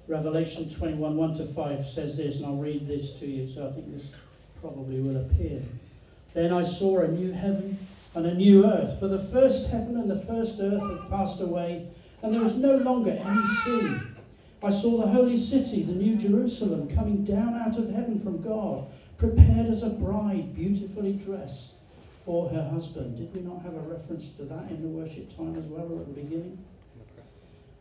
Revelation 0.07 0.69
21 0.69 1.15
1 1.15 1.33
to 1.35 1.45
5 1.45 1.85
says 1.85 2.17
this, 2.17 2.37
and 2.37 2.45
I'll 2.45 2.55
read 2.55 2.87
this 2.87 3.19
to 3.19 3.27
you, 3.27 3.47
so 3.47 3.67
I 3.67 3.71
think 3.71 3.93
this 3.93 4.11
probably 4.59 5.01
will 5.01 5.17
appear. 5.17 5.61
Then 6.33 6.51
I 6.51 6.63
saw 6.63 7.01
a 7.01 7.07
new 7.07 7.31
heaven 7.31 7.77
and 8.15 8.25
a 8.25 8.33
new 8.33 8.65
earth, 8.65 8.99
for 8.99 9.07
the 9.07 9.19
first 9.19 9.67
heaven 9.67 9.97
and 9.97 10.09
the 10.09 10.17
first 10.17 10.59
earth 10.59 10.81
had 10.81 11.09
passed 11.09 11.41
away, 11.41 11.87
and 12.23 12.33
there 12.33 12.41
was 12.41 12.55
no 12.55 12.75
longer 12.77 13.11
any 13.11 13.45
sea. 13.63 13.97
I 14.63 14.71
saw 14.71 14.99
the 14.99 15.07
holy 15.07 15.37
city, 15.37 15.83
the 15.83 15.93
new 15.93 16.15
Jerusalem, 16.15 16.93
coming 16.93 17.23
down 17.23 17.53
out 17.55 17.77
of 17.77 17.91
heaven 17.91 18.19
from 18.19 18.41
God, 18.41 18.87
prepared 19.17 19.67
as 19.67 19.83
a 19.83 19.89
bride, 19.89 20.55
beautifully 20.55 21.13
dressed 21.13 21.73
for 22.29 22.47
her 22.47 22.61
husband. 22.69 23.17
Did 23.17 23.35
we 23.35 23.41
not 23.41 23.63
have 23.63 23.73
a 23.73 23.79
reference 23.79 24.29
to 24.33 24.43
that 24.43 24.69
in 24.69 24.83
the 24.83 24.87
worship 24.87 25.35
time 25.35 25.55
as 25.57 25.65
well, 25.65 25.91
or 25.91 26.01
at 26.01 26.13
the 26.13 26.21
beginning? 26.21 26.63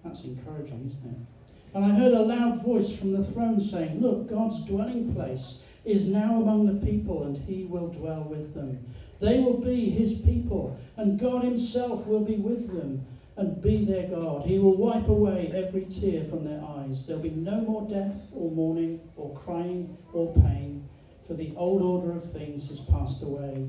That's 0.02 0.24
encouraging, 0.24 0.86
isn't 0.86 1.10
it? 1.12 1.76
And 1.76 1.84
I 1.84 1.94
heard 1.94 2.14
a 2.14 2.22
loud 2.22 2.64
voice 2.64 2.98
from 2.98 3.12
the 3.12 3.22
throne 3.22 3.60
saying, 3.60 4.00
Look, 4.00 4.30
God's 4.30 4.64
dwelling 4.64 5.12
place 5.12 5.58
is 5.84 6.06
now 6.06 6.40
among 6.40 6.64
the 6.64 6.80
people, 6.80 7.24
and 7.24 7.36
he 7.36 7.64
will 7.64 7.88
dwell 7.88 8.22
with 8.22 8.54
them. 8.54 8.86
They 9.20 9.38
will 9.38 9.58
be 9.58 9.90
his 9.90 10.14
people, 10.14 10.80
and 10.96 11.20
God 11.20 11.44
himself 11.44 12.06
will 12.06 12.24
be 12.24 12.36
with 12.36 12.74
them 12.74 13.04
and 13.36 13.60
be 13.60 13.84
their 13.84 14.08
God. 14.08 14.46
He 14.46 14.58
will 14.58 14.78
wipe 14.78 15.08
away 15.08 15.52
every 15.54 15.84
tear 15.84 16.24
from 16.24 16.46
their 16.46 16.64
eyes. 16.64 17.06
There'll 17.06 17.20
be 17.20 17.28
no 17.28 17.60
more 17.60 17.86
death 17.86 18.32
or 18.34 18.50
mourning 18.50 18.98
or 19.14 19.38
crying 19.38 19.98
or 20.14 20.32
pain, 20.36 20.88
for 21.26 21.34
the 21.34 21.52
old 21.54 21.82
order 21.82 22.12
of 22.12 22.32
things 22.32 22.70
has 22.70 22.80
passed 22.80 23.22
away. 23.22 23.68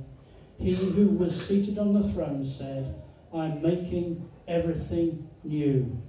He 0.59 0.75
who 0.75 1.07
was 1.07 1.47
seated 1.47 1.77
on 1.77 1.93
the 1.93 2.07
throne 2.09 2.43
said, 2.43 3.01
I'm 3.33 3.61
making 3.61 4.29
everything 4.47 5.29
new. 5.43 6.01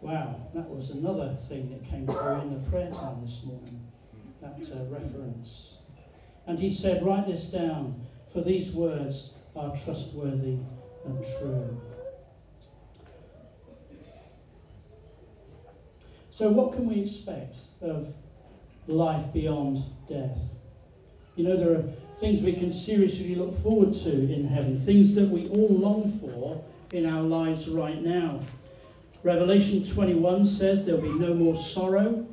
Wow, 0.00 0.48
that 0.54 0.68
was 0.68 0.90
another 0.90 1.36
thing 1.48 1.70
that 1.70 1.84
came 1.84 2.06
through 2.06 2.40
in 2.40 2.54
the 2.54 2.70
prayer 2.70 2.90
time 2.90 3.20
this 3.22 3.42
morning, 3.44 3.86
that 4.40 4.56
uh, 4.72 4.84
reference. 4.84 5.78
And 6.46 6.58
he 6.58 6.70
said, 6.70 7.04
Write 7.04 7.26
this 7.26 7.50
down, 7.50 8.06
for 8.32 8.40
these 8.40 8.72
words 8.72 9.32
are 9.54 9.76
trustworthy 9.76 10.58
and 11.04 11.24
true. 11.38 11.80
So, 16.30 16.48
what 16.50 16.72
can 16.72 16.86
we 16.86 17.00
expect 17.00 17.56
of 17.80 18.14
life 18.86 19.32
beyond 19.32 19.82
death? 20.08 20.38
You 21.34 21.44
know, 21.44 21.56
there 21.56 21.72
are 21.72 21.84
things 22.20 22.42
we 22.42 22.52
can 22.52 22.72
seriously 22.72 23.34
look 23.34 23.54
forward 23.62 23.92
to 23.92 24.10
in 24.10 24.46
heaven, 24.46 24.78
things 24.78 25.14
that 25.14 25.28
we 25.28 25.48
all 25.48 25.68
long 25.68 26.10
for 26.18 26.62
in 26.92 27.06
our 27.06 27.22
lives 27.22 27.68
right 27.68 28.02
now. 28.02 28.40
Revelation 29.22 29.84
21 29.84 30.46
says 30.46 30.84
there'll 30.84 31.00
be 31.00 31.08
no 31.10 31.34
more 31.34 31.56
sorrow, 31.56 32.26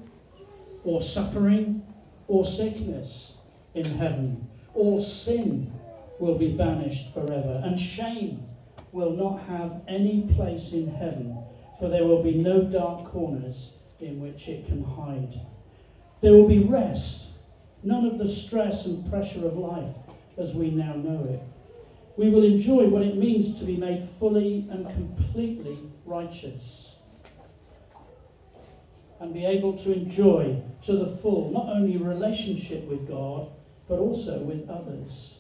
or 0.83 1.01
suffering, 1.01 1.85
or 2.27 2.45
sickness 2.45 3.35
in 3.73 3.85
heaven. 3.85 4.47
All 4.73 5.01
sin 5.01 5.71
will 6.19 6.37
be 6.37 6.51
banished 6.51 7.13
forever, 7.13 7.61
and 7.63 7.79
shame 7.79 8.45
will 8.91 9.11
not 9.11 9.43
have 9.47 9.81
any 9.87 10.29
place 10.35 10.71
in 10.71 10.87
heaven, 10.87 11.37
for 11.79 11.89
there 11.89 12.05
will 12.05 12.21
be 12.21 12.35
no 12.35 12.61
dark 12.61 13.05
corners 13.05 13.73
in 13.99 14.21
which 14.21 14.47
it 14.47 14.65
can 14.65 14.83
hide. 14.83 15.39
There 16.21 16.33
will 16.33 16.47
be 16.47 16.59
rest, 16.59 17.22
none 17.83 18.05
of 18.05 18.17
the 18.17 18.27
stress 18.27 18.85
and 18.85 19.09
pressure 19.09 19.45
of 19.45 19.57
life 19.57 19.95
as 20.37 20.53
we 20.53 20.71
now 20.71 20.93
know 20.93 21.25
it. 21.29 21.41
We 22.15 22.29
will 22.29 22.43
enjoy 22.43 22.87
what 22.87 23.01
it 23.01 23.17
means 23.17 23.57
to 23.59 23.65
be 23.65 23.75
made 23.75 24.01
fully 24.19 24.67
and 24.69 24.85
completely 24.85 25.79
righteous. 26.05 26.95
And 29.19 29.33
be 29.33 29.45
able 29.45 29.77
to 29.79 29.93
enjoy 29.93 30.61
to 30.83 30.93
the 30.93 31.07
full 31.17 31.51
not 31.51 31.69
only 31.69 31.97
relationship 31.97 32.85
with 32.87 33.07
God, 33.07 33.49
but 33.87 33.99
also 33.99 34.39
with 34.39 34.69
others. 34.69 35.39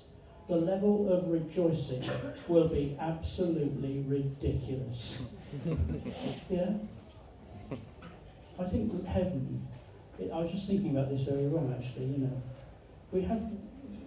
The 0.49 0.55
level 0.55 1.11
of 1.11 1.27
rejoicing 1.27 2.09
will 2.47 2.67
be 2.67 2.97
absolutely 2.99 4.03
ridiculous. 4.07 5.19
yeah? 6.49 6.73
I 8.59 8.63
think 8.65 9.05
heaven, 9.05 9.61
I 10.19 10.39
was 10.39 10.51
just 10.51 10.67
thinking 10.67 10.95
about 10.95 11.09
this 11.09 11.27
earlier 11.27 11.57
on 11.57 11.75
actually, 11.77 12.05
you 12.05 12.17
know. 12.19 12.41
We 13.11 13.21
have, 13.21 13.41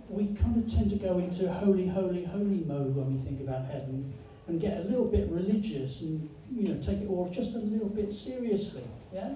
we 0.09 0.35
kind 0.35 0.57
of 0.57 0.73
tend 0.73 0.91
to 0.91 0.97
go 0.97 1.19
into 1.19 1.53
holy, 1.53 1.87
holy, 1.87 2.25
holy 2.25 2.65
mode 2.67 2.95
when 2.95 3.17
we 3.17 3.25
think 3.25 3.41
about 3.41 3.67
heaven 3.67 4.13
and 4.47 4.61
get 4.61 4.79
a 4.79 4.83
little 4.83 5.07
bit 5.07 5.29
religious 5.31 6.03
and, 6.03 6.29
you 6.55 6.69
know, 6.69 6.81
take 6.81 7.01
it 7.01 7.09
all 7.09 7.29
just 7.33 7.55
a 7.55 7.59
little 7.59 7.89
bit 7.89 8.13
seriously, 8.13 8.85
yeah? 9.13 9.33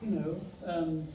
You 0.00 0.10
know, 0.10 0.40
um, 0.64 1.08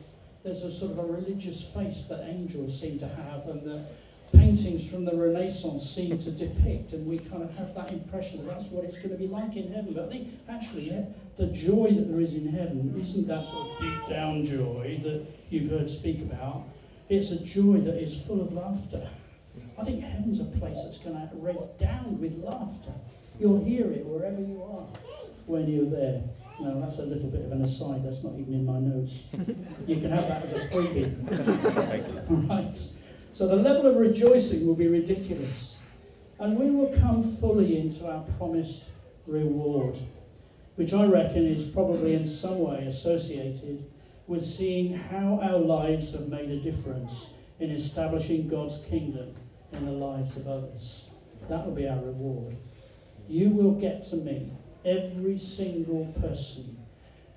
there's 0.44 0.63
a 0.63 0.72
sort 0.72 0.91
of 0.91 1.00
a 1.00 1.03
religious 1.03 1.63
face 1.63 2.03
that 2.03 2.27
angels 2.27 2.80
seem 2.80 3.00
to 3.00 3.08
have 3.08 3.48
and 3.48 3.63
the 3.63 3.86
paintings 4.34 4.90
from 4.90 5.06
the 5.06 5.16
Renaissance 5.16 5.90
seem 5.90 6.18
to 6.18 6.32
depict, 6.32 6.94
and 6.94 7.08
we 7.08 7.20
kind 7.20 7.44
of 7.44 7.56
have 7.58 7.74
that 7.76 7.92
impression 7.92 8.46
that 8.46 8.58
that's 8.58 8.70
what 8.70 8.84
it's 8.84 8.98
going 8.98 9.10
to 9.10 9.18
be 9.18 9.28
like 9.28 9.56
in 9.56 9.72
heaven. 9.72 9.94
But 9.94 10.06
I 10.06 10.10
think 10.10 10.30
actually, 10.50 10.90
yeah, 10.90 11.04
the 11.38 11.48
joy 11.48 11.92
that 11.96 12.10
there 12.12 12.22
is 12.22 12.36
in 12.36 12.48
heaven 12.50 12.94
isn't 13.00 13.28
that 13.28 13.46
sort 13.46 13.70
of 13.70 13.80
deep 13.80 14.10
down 14.10 14.46
joy 14.46 15.00
that 15.04 15.26
you've 15.50 15.70
heard 15.70 15.90
speak 15.90 16.22
about. 16.22 16.64
It's 17.10 17.32
a 17.32 17.40
joy 17.44 17.82
that 17.82 18.02
is 18.02 18.22
full 18.22 18.42
of 18.42 18.54
laughter. 18.54 19.08
I 19.78 19.84
think 19.84 20.04
heaven's 20.04 20.40
a 20.40 20.46
place 20.46 20.78
that's 20.84 21.00
going 21.00 21.16
to 21.16 21.30
redound 21.36 22.20
with 22.20 22.38
laughter. 22.44 22.94
You'll 23.40 23.64
hear 23.64 23.92
it 23.92 24.06
wherever 24.06 24.40
you 24.40 24.62
are 24.64 24.86
when 25.46 25.68
you're 25.68 25.90
there. 25.90 26.22
No, 26.60 26.80
that's 26.80 27.00
a 27.00 27.04
little 27.04 27.30
bit 27.30 27.46
of 27.46 27.52
an 27.52 27.64
aside. 27.64 28.04
That's 28.06 28.24
not 28.24 28.34
even 28.38 28.54
in 28.54 28.66
my 28.66 28.80
notes. 28.80 29.24
you 29.88 30.00
can 30.00 30.12
have 30.12 30.28
that 30.28 30.44
as 30.44 30.54
a 30.54 30.60
freebie. 30.68 31.10
right. 32.50 32.78
So 33.34 33.48
the 33.48 33.56
level 33.56 33.88
of 33.88 33.98
rejoicing 33.98 34.66
will 34.66 34.76
be 34.76 34.88
ridiculous. 34.88 35.78
And 36.40 36.58
we 36.58 36.72
will 36.72 36.94
come 37.00 37.24
fully 37.38 37.78
into 37.78 38.08
our 38.08 38.24
promised 38.38 38.86
reward, 39.28 39.98
which 40.76 40.94
I 40.94 41.06
reckon 41.06 41.46
is 41.46 41.64
probably 41.64 42.16
in 42.16 42.26
some 42.26 42.60
way 42.60 42.86
associated 42.88 43.86
with 44.28 44.44
seeing 44.44 44.94
how 44.94 45.40
our 45.42 45.58
lives 45.58 46.14
have 46.14 46.28
made 46.28 46.50
a 46.50 46.60
difference 46.60 47.34
in 47.60 47.70
establishing 47.70 48.48
God's 48.48 48.80
kingdom 48.90 49.34
in 49.74 49.86
the 49.86 49.92
lives 49.92 50.36
of 50.36 50.48
others. 50.48 51.10
That 51.48 51.66
will 51.66 51.76
be 51.76 51.88
our 51.88 52.00
reward. 52.00 52.58
You 53.28 53.50
will 53.50 53.74
get 53.74 54.04
to 54.10 54.16
meet 54.16 54.52
every 54.84 55.38
single 55.38 56.06
person 56.20 56.78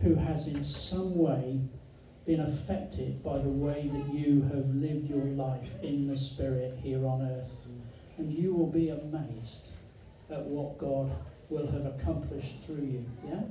who 0.00 0.14
has 0.14 0.46
in 0.46 0.64
some 0.64 1.16
way 1.16 1.60
been 2.26 2.40
affected 2.40 3.22
by 3.22 3.38
the 3.38 3.48
way 3.48 3.90
that 3.92 4.14
you 4.14 4.42
have 4.42 4.66
lived 4.74 5.08
your 5.08 5.24
life 5.24 5.68
in 5.82 6.06
the 6.06 6.16
Spirit 6.16 6.78
here 6.82 7.06
on 7.06 7.22
earth. 7.22 7.66
And 8.16 8.32
you 8.32 8.54
will 8.54 8.70
be 8.70 8.88
amazed 8.88 9.68
at 10.30 10.42
what 10.42 10.78
God 10.78 11.10
will 11.50 11.66
have 11.66 11.84
accomplished 11.84 12.54
through 12.64 12.84
you. 12.84 13.04
Yeah? 13.26 13.42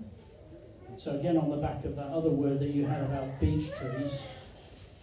So, 0.98 1.20
again, 1.20 1.38
on 1.38 1.50
the 1.50 1.58
back 1.58 1.86
of 1.86 1.96
that 1.96 2.08
other 2.08 2.30
word 2.30 2.60
that 2.60 2.70
you 2.70 2.86
had 2.86 3.02
about 3.02 3.40
beech 3.40 3.70
trees, 3.78 4.24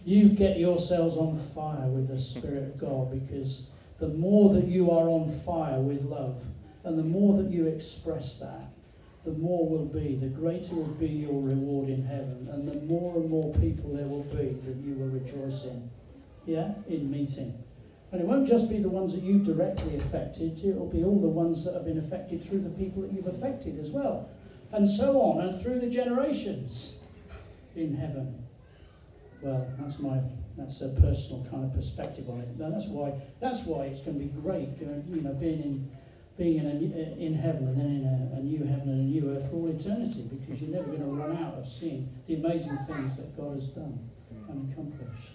you 0.03 0.29
get 0.29 0.57
yourselves 0.57 1.15
on 1.17 1.39
fire 1.53 1.87
with 1.87 2.07
the 2.07 2.17
Spirit 2.17 2.63
of 2.63 2.77
God 2.77 3.11
because 3.11 3.67
the 3.99 4.07
more 4.07 4.53
that 4.53 4.67
you 4.67 4.89
are 4.89 5.07
on 5.07 5.31
fire 5.31 5.79
with 5.79 6.01
love, 6.03 6.43
and 6.83 6.97
the 6.97 7.03
more 7.03 7.41
that 7.41 7.51
you 7.51 7.67
express 7.67 8.39
that, 8.39 8.65
the 9.23 9.31
more 9.31 9.69
will 9.69 9.85
be, 9.85 10.15
the 10.15 10.27
greater 10.27 10.75
will 10.75 10.85
be 10.85 11.07
your 11.07 11.41
reward 11.41 11.89
in 11.89 12.03
heaven, 12.03 12.49
and 12.51 12.67
the 12.67 12.81
more 12.85 13.17
and 13.17 13.29
more 13.29 13.53
people 13.55 13.93
there 13.93 14.07
will 14.07 14.23
be 14.23 14.57
that 14.65 14.75
you 14.77 14.95
will 14.95 15.09
rejoice 15.09 15.63
in. 15.63 15.89
Yeah? 16.45 16.73
In 16.87 17.11
meeting. 17.11 17.63
And 18.11 18.19
it 18.19 18.27
won't 18.27 18.47
just 18.47 18.67
be 18.67 18.79
the 18.79 18.89
ones 18.89 19.13
that 19.13 19.23
you've 19.23 19.45
directly 19.45 19.95
affected, 19.95 20.59
it'll 20.65 20.89
be 20.89 21.03
all 21.03 21.19
the 21.19 21.27
ones 21.27 21.63
that 21.65 21.73
have 21.73 21.85
been 21.85 21.99
affected 21.99 22.43
through 22.43 22.61
the 22.61 22.69
people 22.69 23.03
that 23.03 23.13
you've 23.13 23.27
affected 23.27 23.79
as 23.79 23.89
well. 23.89 24.29
And 24.71 24.87
so 24.87 25.21
on, 25.21 25.45
and 25.45 25.61
through 25.61 25.79
the 25.79 25.89
generations 25.89 26.95
in 27.75 27.95
heaven. 27.95 28.43
Well, 29.41 29.67
that's 29.79 29.99
my 29.99 30.19
that's 30.57 30.81
a 30.81 30.89
personal 30.89 31.45
kind 31.49 31.63
of 31.63 31.73
perspective 31.73 32.29
on 32.29 32.41
it. 32.41 32.47
And 32.47 32.73
that's 32.73 32.87
why 32.87 33.13
that's 33.39 33.65
why 33.65 33.85
it's 33.85 34.01
going 34.01 34.19
to 34.19 34.25
be 34.25 34.41
great, 34.41 34.69
you 34.79 35.21
know, 35.21 35.33
being 35.33 35.63
in 35.63 35.91
being 36.41 36.57
in, 36.57 36.65
a, 36.65 36.69
uh, 36.69 37.15
in 37.23 37.35
heaven 37.35 37.67
and 37.67 37.77
then 37.77 37.85
in 37.85 38.03
a, 38.03 38.39
a, 38.39 38.41
new 38.41 38.65
heaven 38.65 38.89
and 38.89 38.99
a 38.99 39.03
new 39.03 39.29
earth 39.29 39.47
for 39.51 39.57
all 39.57 39.67
eternity 39.67 40.27
because 40.27 40.59
you're 40.59 40.71
never 40.71 40.87
going 40.87 40.99
to 40.99 41.05
run 41.05 41.37
out 41.37 41.53
of 41.53 41.67
seeing 41.67 42.09
the 42.25 42.33
amazing 42.33 42.75
things 42.87 43.15
that 43.15 43.37
God 43.37 43.53
has 43.53 43.67
done 43.67 44.09
and 44.49 44.73
accomplished. 44.73 45.33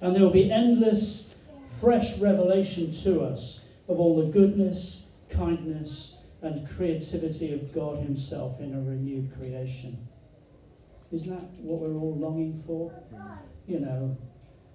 And 0.00 0.14
there 0.14 0.22
will 0.22 0.30
be 0.30 0.50
endless, 0.50 1.34
fresh 1.82 2.16
revelation 2.16 2.94
to 3.02 3.24
us 3.24 3.60
of 3.88 4.00
all 4.00 4.24
the 4.24 4.32
goodness, 4.32 5.10
kindness, 5.28 6.16
and 6.40 6.66
creativity 6.70 7.52
of 7.52 7.74
God 7.74 7.98
Himself 7.98 8.58
in 8.60 8.74
a 8.74 8.80
renewed 8.80 9.30
creation. 9.38 10.08
Isn't 11.12 11.38
that 11.38 11.62
what 11.62 11.82
we're 11.82 11.94
all 11.94 12.16
longing 12.16 12.62
for? 12.66 12.90
You 13.66 13.80
know, 13.80 14.16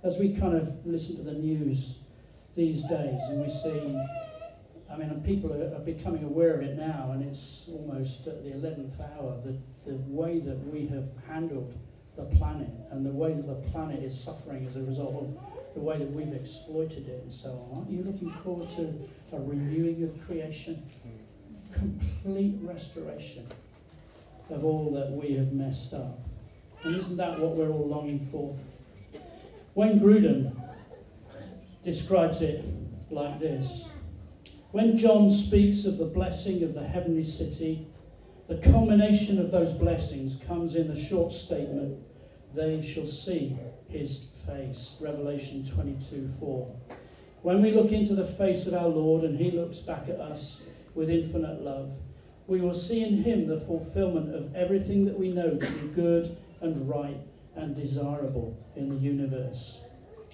as 0.04 0.18
we 0.18 0.36
kind 0.36 0.56
of 0.56 0.86
listen 0.86 1.16
to 1.16 1.24
the 1.24 1.34
news 1.34 1.96
these 2.56 2.84
days 2.84 3.22
and 3.30 3.42
we 3.42 3.50
see 3.50 3.98
I 4.92 4.98
mean, 4.98 5.22
people 5.26 5.54
are, 5.54 5.76
are, 5.76 5.80
becoming 5.80 6.24
aware 6.24 6.54
of 6.54 6.62
it 6.62 6.78
now, 6.78 7.12
and 7.14 7.24
it's 7.24 7.68
almost 7.70 8.28
at 8.28 8.44
the 8.44 8.52
11th 8.52 9.00
hour. 9.18 9.38
The, 9.44 9.56
the 9.90 9.98
way 10.08 10.40
that 10.40 10.58
we 10.68 10.88
have 10.88 11.08
handled 11.28 11.74
the 12.18 12.24
planet 12.24 12.70
and 12.92 13.06
the 13.06 13.12
way 13.12 13.34
that 13.34 13.48
the 13.48 13.70
planet 13.72 14.04
is 14.04 14.20
suffering 14.20 14.66
as 14.68 14.76
a 14.76 14.82
result 14.82 15.16
of 15.16 15.74
the 15.74 15.80
way 15.80 15.98
that 15.98 16.12
we've 16.12 16.34
exploited 16.34 17.08
it 17.08 17.24
and 17.24 17.34
so 17.34 17.50
on. 17.52 17.80
Aren't 17.80 17.92
you 17.92 18.04
looking 18.04 18.30
forward 18.30 18.68
to 18.76 19.36
a 19.36 19.42
renewing 19.42 20.04
of 20.04 20.22
creation? 20.28 20.82
Complete 21.72 22.58
restoration 22.62 23.48
of 24.50 24.66
all 24.66 24.92
that 24.92 25.10
we 25.12 25.34
have 25.36 25.54
messed 25.54 25.94
up. 25.94 26.20
And 26.84 26.96
isn't 26.98 27.18
that 27.18 27.40
what 27.40 27.56
we're 27.56 27.70
all 27.70 27.88
longing 27.88 28.28
for? 28.32 28.58
Wayne 29.74 30.02
Grudem 30.02 30.52
describes 31.84 32.42
it 32.42 32.66
like 33.10 33.40
this 33.40 33.91
when 34.72 34.98
John 34.98 35.30
speaks 35.30 35.86
of 35.86 35.98
the 35.98 36.06
blessing 36.06 36.64
of 36.64 36.74
the 36.74 36.88
heavenly 36.88 37.24
city, 37.24 37.88
the 38.48 38.58
culmination 38.58 39.40
of 39.40 39.52
those 39.52 39.74
blessings 39.74 40.40
comes 40.48 40.76
in 40.76 40.88
the 40.88 41.00
short 41.00 41.34
statement, 41.34 41.98
they 42.54 42.82
shall 42.82 43.08
see 43.08 43.58
his 43.90 44.28
face. 44.46 44.98
Revelation 45.02 45.66
22 45.66 46.30
4. 46.40 46.76
When 47.42 47.62
we 47.62 47.72
look 47.72 47.92
into 47.92 48.16
the 48.16 48.26
face 48.26 48.68
of 48.68 48.74
our 48.74 48.88
Lord 48.88 49.24
and 49.24 49.38
he 49.38 49.52
looks 49.52 49.80
back 49.80 50.08
at 50.08 50.20
us 50.20 50.64
with 50.94 51.10
infinite 51.10 51.62
love, 51.62 51.92
we 52.48 52.62
will 52.62 52.74
see 52.74 53.04
in 53.04 53.24
him 53.24 53.48
the 53.48 53.60
fulfillment 53.60 54.36
of 54.36 54.54
everything 54.56 55.06
that 55.06 55.18
we 55.18 55.32
know 55.32 55.58
to 55.58 55.72
be 55.72 55.88
good 55.90 56.38
and 56.62 56.88
right 56.88 57.18
and 57.56 57.76
desirable 57.76 58.58
in 58.76 58.90
the 58.90 58.96
universe. 58.96 59.84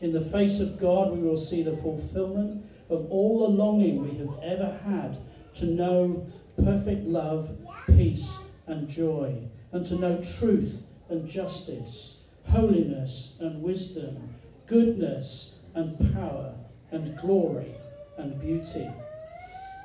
In 0.02 0.12
the 0.12 0.22
face 0.22 0.60
of 0.60 0.80
God, 0.80 1.12
we 1.12 1.22
will 1.22 1.38
see 1.38 1.64
the 1.64 1.76
fulfillment 1.76 2.66
of 2.90 3.08
all 3.10 3.40
the 3.40 3.54
longing 3.54 4.04
we 4.04 4.18
have 4.18 4.40
ever 4.44 4.80
had 4.86 5.18
to 5.56 5.66
know 5.66 6.26
perfect 6.64 7.06
love, 7.06 7.58
peace, 7.86 8.44
and 8.68 8.88
joy, 8.90 9.38
and 9.72 9.86
to 9.86 9.96
know 9.96 10.24
truth 10.40 10.84
and 11.10 11.30
justice, 11.30 12.26
holiness 12.46 13.38
and 13.40 13.62
wisdom, 13.62 14.36
goodness 14.66 15.60
and 15.74 16.14
power, 16.14 16.54
and 16.92 17.18
glory 17.18 17.76
and 18.18 18.40
beauty. 18.40 18.90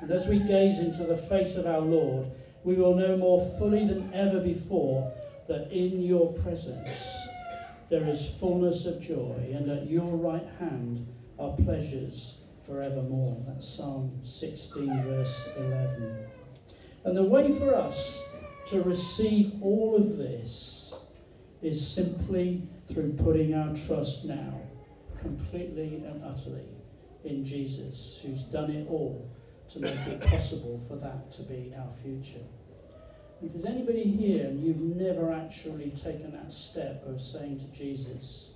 And 0.01 0.11
as 0.11 0.27
we 0.27 0.39
gaze 0.39 0.79
into 0.79 1.03
the 1.03 1.17
face 1.17 1.55
of 1.55 1.65
our 1.65 1.81
Lord, 1.81 2.27
we 2.63 2.75
will 2.75 2.95
know 2.95 3.17
more 3.17 3.45
fully 3.59 3.85
than 3.85 4.13
ever 4.13 4.39
before 4.39 5.11
that 5.47 5.71
in 5.71 6.01
your 6.01 6.33
presence 6.33 7.27
there 7.89 8.07
is 8.07 8.35
fullness 8.39 8.85
of 8.85 9.01
joy, 9.01 9.53
and 9.53 9.69
at 9.69 9.89
your 9.89 10.17
right 10.17 10.47
hand 10.59 11.05
are 11.37 11.55
pleasures 11.57 12.42
forevermore. 12.65 13.37
That's 13.47 13.67
Psalm 13.67 14.19
16, 14.23 15.03
verse 15.03 15.49
11. 15.57 16.27
And 17.05 17.17
the 17.17 17.23
way 17.23 17.51
for 17.57 17.75
us 17.75 18.23
to 18.67 18.81
receive 18.83 19.53
all 19.61 19.95
of 19.95 20.17
this 20.17 20.93
is 21.61 21.85
simply 21.85 22.67
through 22.91 23.13
putting 23.13 23.53
our 23.53 23.75
trust 23.87 24.25
now 24.25 24.61
completely 25.21 26.03
and 26.05 26.23
utterly 26.23 26.67
in 27.23 27.45
Jesus, 27.45 28.19
who's 28.21 28.43
done 28.43 28.71
it 28.71 28.87
all 28.89 29.29
to 29.71 29.79
make 29.79 30.07
it 30.07 30.21
possible 30.21 30.81
for 30.87 30.95
that 30.97 31.31
to 31.31 31.43
be 31.43 31.73
our 31.77 31.91
future. 32.03 32.45
If 33.41 33.53
there's 33.53 33.65
anybody 33.65 34.03
here 34.03 34.45
and 34.45 34.63
you've 34.63 34.79
never 34.79 35.31
actually 35.31 35.91
taken 35.91 36.31
that 36.31 36.51
step 36.53 37.03
of 37.05 37.21
saying 37.21 37.59
to 37.59 37.65
Jesus, 37.77 38.52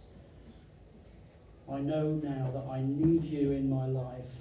I 1.72 1.80
know 1.80 2.20
now 2.24 2.50
that 2.52 2.72
I 2.72 2.82
need 2.82 3.26
you 3.26 3.52
in 3.52 3.70
my 3.70 3.86
life, 3.86 4.32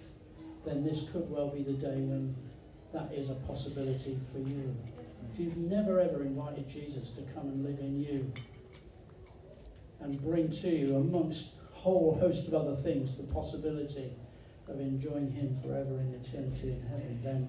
then 0.65 0.85
this 0.85 1.09
could 1.13 1.29
well 1.31 1.49
be 1.49 1.63
the 1.63 1.73
day 1.73 1.97
when 1.97 2.35
that 2.93 3.13
is 3.13 3.31
a 3.31 3.35
possibility 3.35 4.19
for 4.33 4.39
you. 4.39 4.75
If 5.33 5.41
you've 5.41 5.57
never 5.57 6.01
ever 6.01 6.23
invited 6.23 6.69
Jesus 6.69 7.11
to 7.11 7.23
come 7.35 7.49
and 7.49 7.65
live 7.65 7.79
in 7.81 8.01
you 8.01 8.33
and 10.01 10.21
bring 10.23 10.51
to 10.51 10.69
you, 10.69 10.97
amongst 10.97 11.51
a 11.75 11.79
whole 11.79 12.17
host 12.21 12.47
of 12.49 12.55
other 12.55 12.77
things, 12.77 13.17
the 13.17 13.25
possibility 13.25 14.13
of 14.69 14.81
enjoying 14.81 15.31
Him 15.31 15.55
forever 15.63 16.01
in 16.01 16.15
eternity 16.15 16.73
in 16.73 16.83
heaven, 16.89 17.21
then 17.23 17.49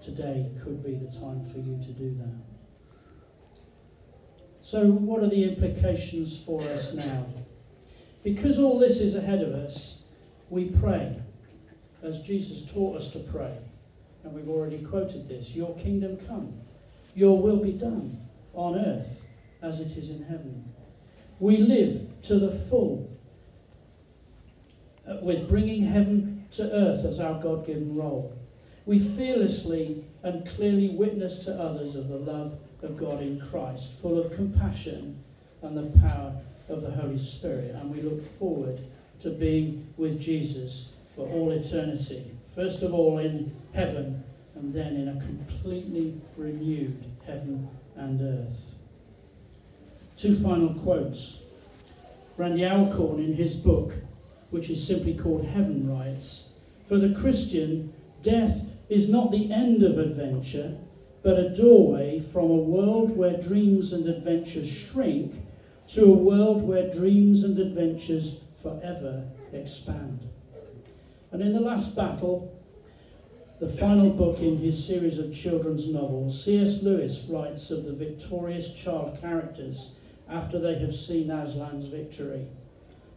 today 0.00 0.50
could 0.62 0.84
be 0.84 0.94
the 0.94 1.10
time 1.18 1.42
for 1.44 1.58
you 1.58 1.78
to 1.82 1.92
do 1.92 2.14
that. 2.18 2.34
So, 4.62 4.86
what 4.86 5.22
are 5.22 5.28
the 5.28 5.44
implications 5.44 6.42
for 6.42 6.62
us 6.62 6.94
now? 6.94 7.26
Because 8.24 8.58
all 8.58 8.78
this 8.78 9.00
is 9.00 9.14
ahead 9.14 9.42
of 9.42 9.52
us, 9.52 10.02
we 10.48 10.70
pray 10.70 11.14
as 12.02 12.22
Jesus 12.22 12.70
taught 12.72 12.96
us 12.96 13.12
to 13.12 13.18
pray. 13.18 13.56
And 14.24 14.32
we've 14.32 14.48
already 14.48 14.78
quoted 14.78 15.28
this 15.28 15.54
Your 15.54 15.76
kingdom 15.76 16.16
come, 16.26 16.54
your 17.14 17.40
will 17.40 17.62
be 17.62 17.72
done 17.72 18.18
on 18.54 18.76
earth 18.76 19.22
as 19.62 19.80
it 19.80 19.96
is 19.96 20.08
in 20.10 20.24
heaven. 20.24 20.72
We 21.38 21.58
live 21.58 22.22
to 22.22 22.38
the 22.38 22.50
full 22.50 23.10
uh, 25.06 25.18
with 25.20 25.48
bringing 25.48 25.86
heaven 25.86 26.46
to 26.52 26.62
earth 26.72 27.04
as 27.04 27.20
our 27.20 27.40
God 27.42 27.66
given 27.66 27.94
role. 27.94 28.38
We 28.86 28.98
fearlessly 28.98 30.02
and 30.22 30.46
clearly 30.46 30.90
witness 30.90 31.44
to 31.44 31.60
others 31.60 31.94
of 31.96 32.08
the 32.08 32.16
love 32.16 32.58
of 32.82 32.96
God 32.96 33.20
in 33.20 33.40
Christ, 33.50 34.00
full 34.00 34.18
of 34.18 34.34
compassion 34.34 35.22
and 35.64 35.76
the 35.76 35.98
power 36.00 36.34
of 36.68 36.82
the 36.82 36.90
Holy 36.90 37.18
Spirit. 37.18 37.74
And 37.74 37.90
we 37.90 38.02
look 38.02 38.22
forward 38.38 38.78
to 39.20 39.30
being 39.30 39.92
with 39.96 40.20
Jesus 40.20 40.90
for 41.14 41.26
all 41.28 41.50
eternity. 41.50 42.30
First 42.54 42.82
of 42.82 42.92
all 42.92 43.18
in 43.18 43.54
heaven, 43.72 44.22
and 44.54 44.72
then 44.72 44.96
in 44.96 45.08
a 45.08 45.20
completely 45.20 46.20
renewed 46.36 47.04
heaven 47.26 47.68
and 47.96 48.20
earth. 48.20 48.60
Two 50.16 50.36
final 50.36 50.74
quotes. 50.74 51.40
Randy 52.36 52.64
Alcorn, 52.64 53.22
in 53.22 53.34
his 53.34 53.54
book, 53.54 53.92
which 54.50 54.70
is 54.70 54.84
simply 54.84 55.14
called 55.14 55.44
Heaven, 55.44 55.88
writes 55.88 56.48
For 56.88 56.98
the 56.98 57.14
Christian, 57.20 57.92
death 58.22 58.60
is 58.88 59.08
not 59.08 59.30
the 59.30 59.52
end 59.52 59.82
of 59.82 59.98
adventure, 59.98 60.76
but 61.22 61.38
a 61.38 61.54
doorway 61.54 62.20
from 62.20 62.50
a 62.50 62.56
world 62.56 63.16
where 63.16 63.36
dreams 63.36 63.92
and 63.92 64.08
adventures 64.08 64.68
shrink 64.68 65.34
to 65.94 66.06
a 66.06 66.08
world 66.08 66.60
where 66.66 66.92
dreams 66.92 67.44
and 67.44 67.56
adventures 67.56 68.40
forever 68.60 69.22
expand. 69.52 70.28
And 71.30 71.40
in 71.40 71.52
The 71.52 71.60
Last 71.60 71.94
Battle, 71.94 72.60
the 73.60 73.68
final 73.68 74.10
book 74.10 74.40
in 74.40 74.58
his 74.58 74.84
series 74.84 75.20
of 75.20 75.32
children's 75.32 75.88
novels, 75.88 76.44
C.S. 76.44 76.82
Lewis 76.82 77.24
writes 77.28 77.70
of 77.70 77.84
the 77.84 77.92
victorious 77.92 78.74
child 78.74 79.20
characters 79.20 79.92
after 80.28 80.58
they 80.58 80.76
have 80.80 80.96
seen 80.96 81.28
Aslan's 81.28 81.86
victory. 81.86 82.48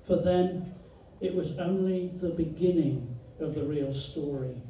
For 0.04 0.18
them, 0.18 0.72
it 1.20 1.34
was 1.34 1.58
only 1.58 2.12
the 2.22 2.30
beginning 2.30 3.18
of 3.40 3.56
the 3.56 3.64
real 3.64 3.92
story. 3.92 4.62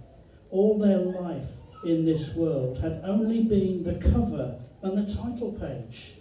All 0.49 0.79
their 0.79 0.99
life 0.99 1.51
in 1.83 2.05
this 2.05 2.33
world 2.35 2.79
had 2.79 3.01
only 3.03 3.43
been 3.43 3.83
the 3.83 3.95
cover 3.95 4.57
and 4.81 4.97
the 4.97 5.13
title 5.13 5.51
page. 5.51 6.13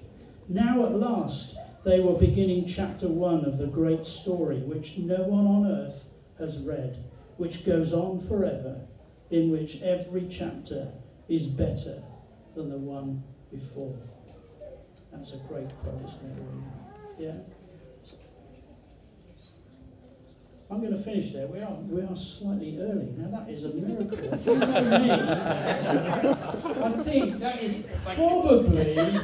Now, 0.48 0.84
at 0.86 0.96
last, 0.96 1.56
they 1.86 2.00
were 2.00 2.14
beginning 2.14 2.66
chapter 2.66 3.06
one 3.06 3.44
of 3.44 3.58
the 3.58 3.66
great 3.68 4.04
story 4.04 4.58
which 4.58 4.98
no 4.98 5.22
one 5.22 5.46
on 5.46 5.70
earth 5.70 6.08
has 6.36 6.58
read, 6.58 6.96
which 7.36 7.64
goes 7.64 7.92
on 7.92 8.18
forever, 8.18 8.80
in 9.30 9.52
which 9.52 9.80
every 9.82 10.26
chapter 10.28 10.88
is 11.28 11.46
better 11.46 12.02
than 12.56 12.70
the 12.70 12.76
one 12.76 13.22
before. 13.52 13.96
That's 15.12 15.34
a 15.34 15.36
great 15.48 15.68
quote, 15.80 16.02
isn't 16.04 16.26
it? 16.26 17.22
Yeah. 17.22 17.38
I'm 20.68 20.80
going 20.80 20.92
to 20.92 20.98
finish 21.00 21.32
there. 21.32 21.46
We 21.46 21.60
are 21.60 21.72
we 21.72 22.02
are 22.02 22.16
slightly 22.16 22.80
early. 22.80 23.14
Now 23.16 23.28
that 23.38 23.48
is 23.48 23.64
a 23.64 23.68
miracle. 23.68 24.18
Me, 24.98 25.10
I 26.82 27.02
think 27.04 27.38
that 27.38 27.62
is 27.62 27.86
probably 28.16 29.20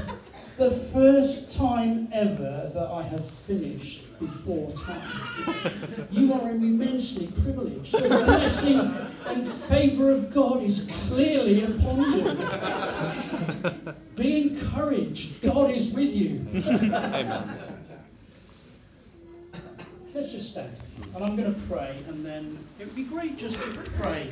the 0.57 0.71
first 0.71 1.51
time 1.57 2.09
ever 2.13 2.71
that 2.75 2.87
I 2.87 3.03
have 3.03 3.29
finished 3.29 4.03
before 4.19 4.73
time. 4.73 5.09
You 6.11 6.33
are 6.35 6.51
immensely 6.51 7.29
privileged. 7.43 7.93
The 7.93 8.09
blessing 8.09 8.79
and 9.27 9.49
favour 9.49 10.11
of 10.11 10.33
God 10.33 10.63
is 10.63 10.89
clearly 11.09 11.65
upon 11.65 12.13
you. 12.13 13.75
Be 14.15 14.43
encouraged. 14.49 15.43
God 15.43 15.71
is 15.71 15.93
with 15.93 16.15
you. 16.15 16.47
Amen. 16.55 17.59
Let's 20.15 20.31
just 20.33 20.51
stand. 20.51 20.77
And 21.15 21.25
I'm 21.25 21.37
going 21.37 21.53
to 21.53 21.61
pray, 21.63 21.99
and 22.07 22.25
then 22.25 22.59
it 22.79 22.85
would 22.85 22.95
be 22.95 23.05
great 23.05 23.39
just 23.39 23.57
to 23.57 23.71
pray 24.01 24.29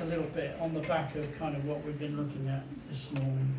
a 0.00 0.04
little 0.04 0.24
bit 0.24 0.54
on 0.60 0.74
the 0.74 0.80
back 0.80 1.14
of 1.16 1.38
kind 1.38 1.56
of 1.56 1.64
what 1.66 1.84
we've 1.84 1.98
been 1.98 2.16
looking 2.16 2.48
at 2.48 2.62
this 2.88 3.10
morning. 3.12 3.54